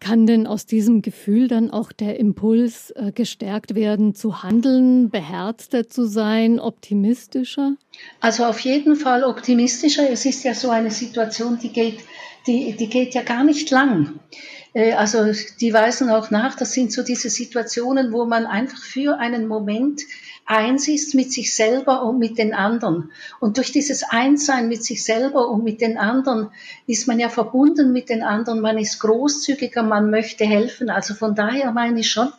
Kann 0.01 0.27
denn 0.27 0.45
aus 0.45 0.65
diesem 0.65 1.01
Gefühl 1.01 1.47
dann 1.47 1.71
auch 1.71 1.93
der 1.93 2.19
Impuls 2.19 2.91
äh, 2.97 3.13
gestärkt 3.13 3.75
werden, 3.75 4.13
zu 4.13 4.43
handeln, 4.43 5.09
beherzter 5.09 5.87
zu 5.87 6.05
sein, 6.05 6.59
optimistischer? 6.59 7.75
Also 8.19 8.43
auf 8.43 8.59
jeden 8.59 8.97
Fall 8.97 9.23
optimistischer. 9.23 10.09
Es 10.09 10.25
ist 10.25 10.43
ja 10.43 10.53
so 10.53 10.69
eine 10.69 10.91
Situation, 10.91 11.59
die 11.59 11.69
geht, 11.69 11.99
die, 12.45 12.75
die 12.75 12.89
geht 12.89 13.13
ja 13.13 13.21
gar 13.21 13.45
nicht 13.45 13.71
lang. 13.71 14.19
Äh, 14.73 14.91
also 14.93 15.31
die 15.61 15.71
weisen 15.71 16.09
auch 16.09 16.29
nach, 16.29 16.57
das 16.57 16.73
sind 16.73 16.91
so 16.91 17.03
diese 17.03 17.29
Situationen, 17.29 18.11
wo 18.11 18.25
man 18.25 18.45
einfach 18.45 18.83
für 18.83 19.17
einen 19.17 19.47
Moment 19.47 20.01
eins 20.51 20.89
ist 20.89 21.15
mit 21.15 21.31
sich 21.31 21.55
selber 21.55 22.03
und 22.03 22.19
mit 22.19 22.37
den 22.37 22.53
anderen. 22.53 23.11
Und 23.39 23.55
durch 23.55 23.71
dieses 23.71 24.03
Einssein 24.03 24.67
mit 24.67 24.83
sich 24.83 25.03
selber 25.03 25.47
und 25.49 25.63
mit 25.63 25.79
den 25.79 25.97
anderen 25.97 26.49
ist 26.87 27.07
man 27.07 27.19
ja 27.19 27.29
verbunden 27.29 27.93
mit 27.93 28.09
den 28.09 28.21
anderen, 28.21 28.59
man 28.59 28.77
ist 28.77 28.99
großzügiger, 28.99 29.81
man 29.81 30.11
möchte 30.11 30.43
helfen. 30.43 30.89
Also 30.89 31.13
von 31.13 31.35
daher 31.35 31.71
meine 31.71 32.01
ich 32.01 32.11
schon, 32.11 32.33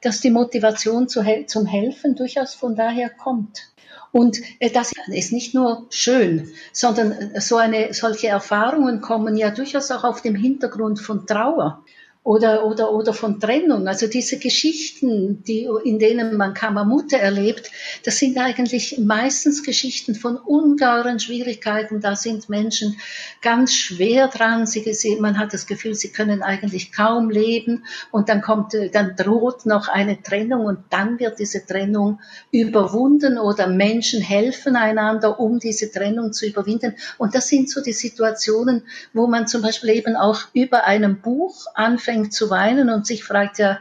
dass 0.00 0.20
die 0.20 0.30
Motivation 0.30 1.08
zum 1.08 1.66
Helfen 1.66 2.14
durchaus 2.14 2.54
von 2.54 2.76
daher 2.76 3.10
kommt. 3.10 3.72
Und 4.12 4.40
äh, 4.60 4.70
das 4.70 4.92
ist 5.08 5.32
nicht 5.32 5.52
nur 5.52 5.86
schön, 5.90 6.48
sondern 6.72 7.12
äh, 7.12 7.40
so 7.40 7.56
eine, 7.56 7.92
solche 7.92 8.28
Erfahrungen 8.28 9.00
kommen 9.00 9.36
ja 9.36 9.50
durchaus 9.50 9.90
auch 9.90 10.04
auf 10.04 10.22
dem 10.22 10.36
Hintergrund 10.36 11.00
von 11.00 11.26
Trauer 11.26 11.82
oder, 12.26 12.66
oder, 12.66 12.92
oder 12.92 13.12
von 13.12 13.38
Trennung. 13.38 13.86
Also 13.86 14.08
diese 14.08 14.40
Geschichten, 14.40 15.44
die, 15.44 15.68
in 15.84 16.00
denen 16.00 16.36
man 16.36 16.54
Kamamute 16.54 17.18
erlebt, 17.18 17.70
das 18.04 18.18
sind 18.18 18.36
eigentlich 18.36 18.98
meistens 18.98 19.62
Geschichten 19.62 20.16
von 20.16 20.36
ungeheuren 20.36 21.20
Schwierigkeiten. 21.20 22.00
Da 22.00 22.16
sind 22.16 22.48
Menschen 22.48 22.96
ganz 23.42 23.74
schwer 23.74 24.26
dran. 24.26 24.66
Sie, 24.66 24.92
sie, 24.92 25.14
man 25.20 25.38
hat 25.38 25.54
das 25.54 25.68
Gefühl, 25.68 25.94
sie 25.94 26.10
können 26.10 26.42
eigentlich 26.42 26.90
kaum 26.90 27.30
leben. 27.30 27.84
Und 28.10 28.28
dann 28.28 28.42
kommt, 28.42 28.74
dann 28.74 29.14
droht 29.14 29.64
noch 29.64 29.86
eine 29.86 30.20
Trennung 30.20 30.66
und 30.66 30.80
dann 30.90 31.20
wird 31.20 31.38
diese 31.38 31.64
Trennung 31.64 32.18
überwunden 32.50 33.38
oder 33.38 33.68
Menschen 33.68 34.20
helfen 34.20 34.74
einander, 34.74 35.38
um 35.38 35.60
diese 35.60 35.92
Trennung 35.92 36.32
zu 36.32 36.44
überwinden. 36.44 36.96
Und 37.18 37.36
das 37.36 37.46
sind 37.46 37.70
so 37.70 37.80
die 37.80 37.92
Situationen, 37.92 38.82
wo 39.12 39.28
man 39.28 39.46
zum 39.46 39.62
Beispiel 39.62 39.90
eben 39.90 40.16
auch 40.16 40.40
über 40.54 40.86
einem 40.86 41.20
Buch 41.20 41.66
anfängt, 41.74 42.15
anfängt 42.16 42.32
zu 42.32 42.50
weinen 42.50 42.90
und 42.90 43.06
sich 43.06 43.24
fragt, 43.24 43.58
ja, 43.58 43.78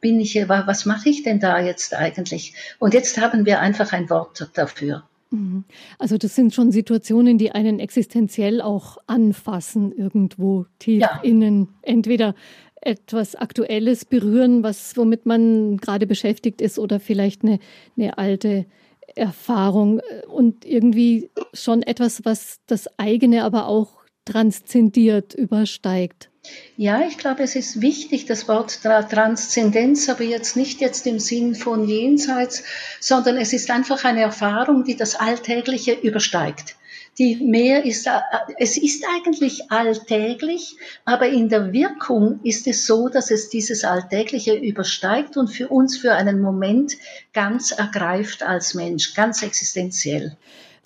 bin 0.00 0.20
ich, 0.20 0.36
was 0.48 0.84
mache 0.84 1.08
ich 1.08 1.22
denn 1.22 1.38
da 1.38 1.60
jetzt 1.60 1.94
eigentlich? 1.94 2.54
Und 2.78 2.94
jetzt 2.94 3.20
haben 3.20 3.46
wir 3.46 3.60
einfach 3.60 3.92
ein 3.92 4.10
Wort 4.10 4.50
dafür. 4.54 5.04
Mhm. 5.30 5.64
Also 5.98 6.18
das 6.18 6.34
sind 6.34 6.52
schon 6.52 6.72
Situationen, 6.72 7.38
die 7.38 7.52
einen 7.52 7.78
existenziell 7.78 8.60
auch 8.60 8.98
anfassen, 9.06 9.92
irgendwo 9.92 10.66
tief 10.78 11.02
ja. 11.02 11.20
innen. 11.22 11.68
Entweder 11.82 12.34
etwas 12.80 13.36
Aktuelles 13.36 14.04
berühren, 14.04 14.64
was 14.64 14.96
womit 14.96 15.24
man 15.24 15.76
gerade 15.76 16.08
beschäftigt 16.08 16.60
ist, 16.60 16.80
oder 16.80 16.98
vielleicht 16.98 17.44
eine, 17.44 17.60
eine 17.96 18.18
alte 18.18 18.66
Erfahrung 19.14 20.00
und 20.26 20.64
irgendwie 20.64 21.30
schon 21.54 21.82
etwas, 21.82 22.24
was 22.24 22.56
das 22.66 22.88
eigene 22.98 23.44
aber 23.44 23.68
auch 23.68 24.02
transzendiert, 24.24 25.32
übersteigt. 25.34 26.31
Ja, 26.76 27.02
ich 27.06 27.18
glaube, 27.18 27.44
es 27.44 27.54
ist 27.54 27.80
wichtig, 27.80 28.26
das 28.26 28.48
Wort 28.48 28.80
Transzendenz, 28.82 30.08
aber 30.08 30.24
jetzt 30.24 30.56
nicht 30.56 30.80
jetzt 30.80 31.06
im 31.06 31.20
Sinn 31.20 31.54
von 31.54 31.86
Jenseits, 31.86 32.64
sondern 32.98 33.36
es 33.36 33.52
ist 33.52 33.70
einfach 33.70 34.04
eine 34.04 34.22
Erfahrung, 34.22 34.82
die 34.82 34.96
das 34.96 35.14
Alltägliche 35.14 35.92
übersteigt. 35.92 36.76
Die 37.18 37.36
mehr 37.36 37.84
ist, 37.84 38.06
äh, 38.06 38.18
es 38.58 38.76
ist 38.78 39.04
eigentlich 39.14 39.70
alltäglich, 39.70 40.76
aber 41.04 41.28
in 41.28 41.50
der 41.50 41.72
Wirkung 41.72 42.40
ist 42.42 42.66
es 42.66 42.86
so, 42.86 43.08
dass 43.08 43.30
es 43.30 43.50
dieses 43.50 43.84
Alltägliche 43.84 44.54
übersteigt 44.54 45.36
und 45.36 45.48
für 45.48 45.68
uns 45.68 45.98
für 45.98 46.14
einen 46.14 46.40
Moment 46.40 46.94
ganz 47.34 47.70
ergreift 47.70 48.42
als 48.42 48.72
Mensch, 48.74 49.14
ganz 49.14 49.42
existenziell. 49.42 50.36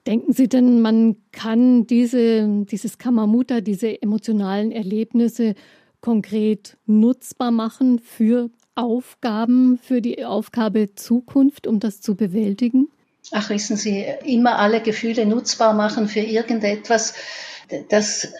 Denken 0.07 0.33
Sie 0.33 0.49
denn, 0.49 0.81
man 0.81 1.17
kann 1.33 1.87
diese, 1.87 2.65
dieses 2.71 2.99
Kamamuta, 2.99 3.61
diese 3.61 4.01
emotionalen 4.03 4.71
Erlebnisse 4.71 5.55
konkret 6.01 6.77
nutzbar 6.87 7.51
machen 7.51 7.99
für 7.99 8.51
Aufgaben, 8.77 9.79
für 9.79 10.01
die 10.01 10.25
Aufgabe 10.25 10.95
Zukunft, 10.95 11.67
um 11.67 11.81
das 11.81 12.01
zu 12.01 12.15
bewältigen? 12.15 12.89
Ach, 13.33 13.51
wissen 13.51 13.77
Sie, 13.77 14.05
immer 14.25 14.59
alle 14.59 14.81
Gefühle 14.81 15.27
nutzbar 15.27 15.75
machen 15.75 16.07
für 16.07 16.21
irgendetwas, 16.21 17.15
das, 17.89 18.33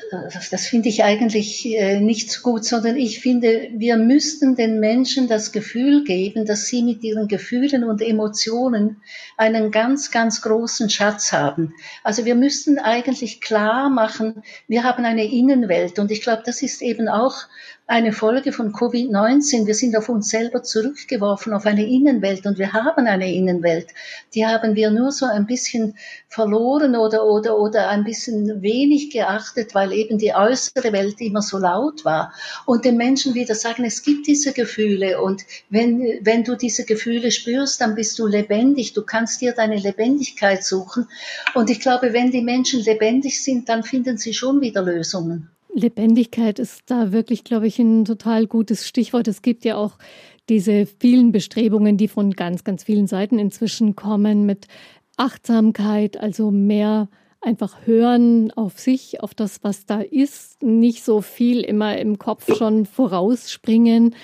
das 0.51 0.67
finde 0.67 0.89
ich 0.89 1.03
eigentlich 1.03 1.67
äh, 1.67 2.01
nicht 2.01 2.31
so 2.31 2.43
gut, 2.43 2.65
sondern 2.65 2.97
ich 2.97 3.21
finde, 3.21 3.69
wir 3.75 3.97
müssten 3.97 4.55
den 4.55 4.79
Menschen 4.79 5.27
das 5.27 5.51
Gefühl 5.51 6.05
geben, 6.05 6.47
dass 6.47 6.67
sie 6.67 6.83
mit 6.83 7.03
ihren 7.03 7.27
Gefühlen 7.27 7.85
und 7.85 8.03
Emotionen 8.03 9.03
einen 9.37 9.71
ganz, 9.71 10.11
ganz 10.13 10.43
großen 10.43 10.91
Schatz 10.91 11.33
haben. 11.33 11.75
Also 12.05 12.25
wir 12.25 12.37
müssten 12.37 12.79
eigentlich 12.79 13.41
klar 13.41 13.91
machen, 13.91 14.43
wir 14.69 14.85
haben 14.85 15.05
eine 15.05 15.25
Innenwelt 15.25 15.99
und 15.99 16.11
ich 16.11 16.23
glaube, 16.23 16.43
das 16.47 16.63
ist 16.63 16.81
eben 16.81 17.09
auch 17.09 17.37
eine 17.89 18.13
Folge 18.13 18.51
von 18.51 18.73
Covid-19. 18.73 19.67
Wir 19.67 19.75
sind 19.75 19.97
auf 19.97 20.09
uns 20.09 20.29
selber 20.29 20.65
zurückgeworfen, 20.65 21.53
auf 21.53 21.67
eine 21.67 21.87
Innenwelt 21.87 22.45
und 22.45 22.59
wir 22.59 22.73
haben 22.73 23.07
eine 23.07 23.33
Innenwelt. 23.33 23.91
Die 24.35 24.45
haben 24.45 24.75
wir 24.75 24.91
nur 24.91 25.13
so 25.13 25.25
ein 25.25 25.47
bisschen 25.47 25.97
verloren 26.29 26.97
oder, 26.97 27.25
oder, 27.25 27.57
oder 27.57 27.89
ein 27.89 28.03
bisschen 28.03 28.61
wenig 28.61 29.11
geachtet, 29.11 29.77
weil 29.77 29.93
eben 29.93 30.19
die 30.19 30.35
äußere 30.35 30.93
Welt 30.93 31.21
immer 31.21 31.43
so 31.43 31.59
laut 31.59 32.05
war. 32.05 32.33
Und 32.67 32.85
den 32.85 32.97
Menschen 32.97 33.35
wieder 33.35 33.55
sagen, 33.55 33.85
es 33.85 34.03
gibt 34.03 34.27
diese 34.27 34.53
Gefühle 34.53 35.23
und 35.23 35.45
wenn, 35.71 36.01
wenn 36.23 36.43
du 36.43 36.57
diese 36.57 36.85
Gefühle 36.85 37.31
spürst, 37.31 37.81
dann 37.81 37.95
bist 37.95 38.19
du 38.19 38.27
lebendig. 38.27 38.95
Du 38.95 39.03
kannst 39.03 39.41
dir 39.41 39.53
deine 39.53 39.77
Lebendigkeit 39.77 40.65
suchen. 40.65 41.07
Und 41.55 41.71
ich 41.71 41.79
glaube, 41.79 42.13
wenn 42.13 42.33
die 42.33 42.43
Menschen 42.43 42.81
lebendig 42.83 43.45
sind, 43.45 43.69
dann 43.69 43.85
finden 43.85 44.19
sie 44.19 44.35
schon 44.35 44.61
wieder 44.61 44.83
Lösungen. 44.83 45.56
Lebendigkeit 45.77 46.59
ist 46.59 46.83
da 46.87 47.13
wirklich, 47.13 47.45
glaube 47.45 47.67
ich, 47.67 47.79
ein 47.79 48.05
total 48.05 48.47
gutes 48.47 48.87
Stichwort. 48.87 49.29
Es 49.29 49.43
gibt 49.43 49.65
ja 49.65 49.77
auch 49.77 49.99
diese 50.49 50.87
vielen 50.87 51.33
Bestrebungen, 51.33 51.97
die 51.97 52.09
von 52.09 52.33
ganz, 52.33 52.65
ganz 52.65 52.85
vielen 52.85 53.07
Seiten 53.07 53.39
inzwischen 53.39 53.95
kommen 53.95 54.47
mit 54.47 54.67
Achtsamkeit, 55.17 56.17
also 56.19 56.51
mehr 56.51 57.09
einfach 57.41 57.87
hören 57.87 58.51
auf 58.53 58.79
sich, 58.79 59.21
auf 59.21 59.35
das, 59.35 59.59
was 59.63 59.87
da 59.87 60.01
ist, 60.01 60.63
nicht 60.63 61.05
so 61.05 61.21
viel 61.21 61.61
immer 61.61 61.99
im 61.99 62.19
Kopf 62.19 62.57
schon 62.57 62.87
vorausspringen. 62.87 64.15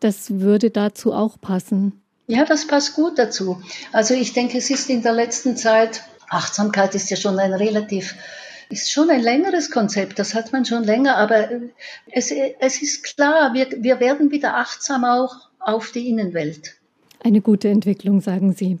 Das 0.00 0.40
würde 0.40 0.70
dazu 0.70 1.12
auch 1.12 1.40
passen. 1.40 2.00
Ja, 2.26 2.44
das 2.44 2.66
passt 2.66 2.94
gut 2.94 3.18
dazu. 3.18 3.60
Also 3.92 4.14
ich 4.14 4.34
denke, 4.34 4.58
es 4.58 4.70
ist 4.70 4.90
in 4.90 5.02
der 5.02 5.14
letzten 5.14 5.56
Zeit, 5.56 6.02
Achtsamkeit 6.28 6.94
ist 6.94 7.10
ja 7.10 7.16
schon 7.16 7.38
ein 7.38 7.54
relativ 7.54 8.14
ist 8.70 8.90
schon 8.90 9.10
ein 9.10 9.22
längeres 9.22 9.70
Konzept, 9.70 10.18
das 10.18 10.34
hat 10.34 10.52
man 10.52 10.64
schon 10.64 10.84
länger, 10.84 11.16
aber 11.16 11.48
es, 12.10 12.30
es 12.30 12.82
ist 12.82 13.04
klar, 13.04 13.54
wir, 13.54 13.68
wir 13.78 14.00
werden 14.00 14.30
wieder 14.30 14.56
achtsam 14.56 15.04
auch 15.04 15.48
auf 15.58 15.90
die 15.92 16.08
Innenwelt. 16.08 16.76
Eine 17.22 17.40
gute 17.40 17.68
Entwicklung, 17.68 18.20
sagen 18.20 18.52
Sie. 18.52 18.78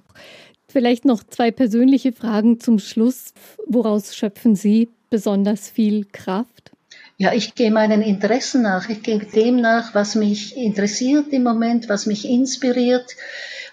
Vielleicht 0.68 1.04
noch 1.04 1.24
zwei 1.24 1.50
persönliche 1.50 2.12
Fragen 2.12 2.60
zum 2.60 2.78
Schluss. 2.78 3.32
Woraus 3.66 4.14
schöpfen 4.14 4.54
Sie 4.54 4.90
besonders 5.10 5.70
viel 5.70 6.04
Kraft? 6.12 6.72
Ja, 7.16 7.32
ich 7.32 7.54
gehe 7.54 7.72
meinen 7.72 8.02
Interessen 8.02 8.62
nach. 8.62 8.88
Ich 8.88 9.02
gehe 9.02 9.18
dem 9.18 9.56
nach, 9.60 9.94
was 9.94 10.14
mich 10.14 10.56
interessiert 10.56 11.32
im 11.32 11.42
Moment, 11.42 11.88
was 11.88 12.06
mich 12.06 12.28
inspiriert, 12.28 13.16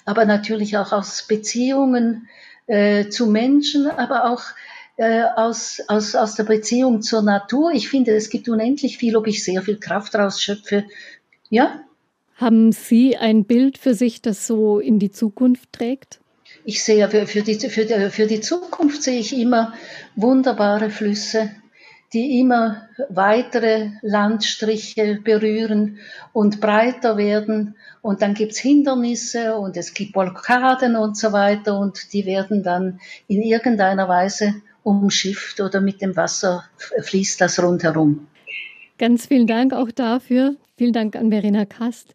aber 0.05 0.25
natürlich 0.25 0.77
auch 0.77 0.91
aus 0.91 1.27
Beziehungen 1.27 2.27
äh, 2.65 3.09
zu 3.09 3.27
Menschen, 3.27 3.87
aber 3.87 4.31
auch 4.31 4.41
äh, 4.41 4.74
aus, 4.97 5.81
aus, 5.87 6.15
aus 6.15 6.35
der 6.35 6.43
Beziehung 6.43 7.01
zur 7.01 7.21
Natur. 7.21 7.71
Ich 7.71 7.89
finde, 7.89 8.15
es 8.15 8.29
gibt 8.29 8.47
unendlich 8.47 8.97
viel, 8.97 9.17
ob 9.17 9.27
ich 9.27 9.43
sehr 9.43 9.61
viel 9.61 9.77
Kraft 9.77 10.15
rausschöpfe. 10.15 10.85
Ja. 11.49 11.81
Haben 12.35 12.71
Sie 12.71 13.17
ein 13.17 13.45
Bild 13.45 13.77
für 13.77 13.93
sich, 13.93 14.21
das 14.21 14.47
so 14.47 14.79
in 14.79 14.99
die 14.99 15.11
Zukunft 15.11 15.71
trägt? 15.73 16.19
Ich 16.63 16.83
sehe 16.83 17.07
für, 17.09 17.27
für, 17.27 17.41
die, 17.41 17.55
für, 17.55 17.85
die, 17.85 18.09
für 18.09 18.27
die 18.27 18.41
Zukunft 18.41 19.03
sehe 19.03 19.19
ich 19.19 19.37
immer 19.37 19.73
wunderbare 20.15 20.89
Flüsse, 20.89 21.51
die 22.13 22.39
immer 22.39 22.87
weitere 23.09 23.89
Landstriche 24.01 25.19
berühren 25.23 25.99
und 26.33 26.61
breiter 26.61 27.17
werden. 27.17 27.75
Und 28.01 28.21
dann 28.21 28.33
gibt's 28.33 28.59
Hindernisse 28.59 29.55
und 29.55 29.77
es 29.77 29.93
gibt 29.93 30.13
Blockaden 30.13 30.95
und 30.95 31.17
so 31.17 31.33
weiter 31.33 31.77
und 31.77 32.13
die 32.13 32.25
werden 32.25 32.63
dann 32.63 32.99
in 33.27 33.41
irgendeiner 33.41 34.07
Weise 34.07 34.55
umschifft 34.85 35.59
oder 35.59 35.81
mit 35.81 36.01
dem 36.01 36.15
Wasser 36.15 36.63
fließt 37.01 37.41
das 37.41 37.61
rundherum. 37.61 38.27
Ganz 38.97 39.25
vielen 39.25 39.47
Dank 39.47 39.73
auch 39.73 39.91
dafür. 39.91 40.55
Vielen 40.77 40.93
Dank 40.93 41.15
an 41.15 41.31
Verena 41.31 41.65
Kast, 41.65 42.13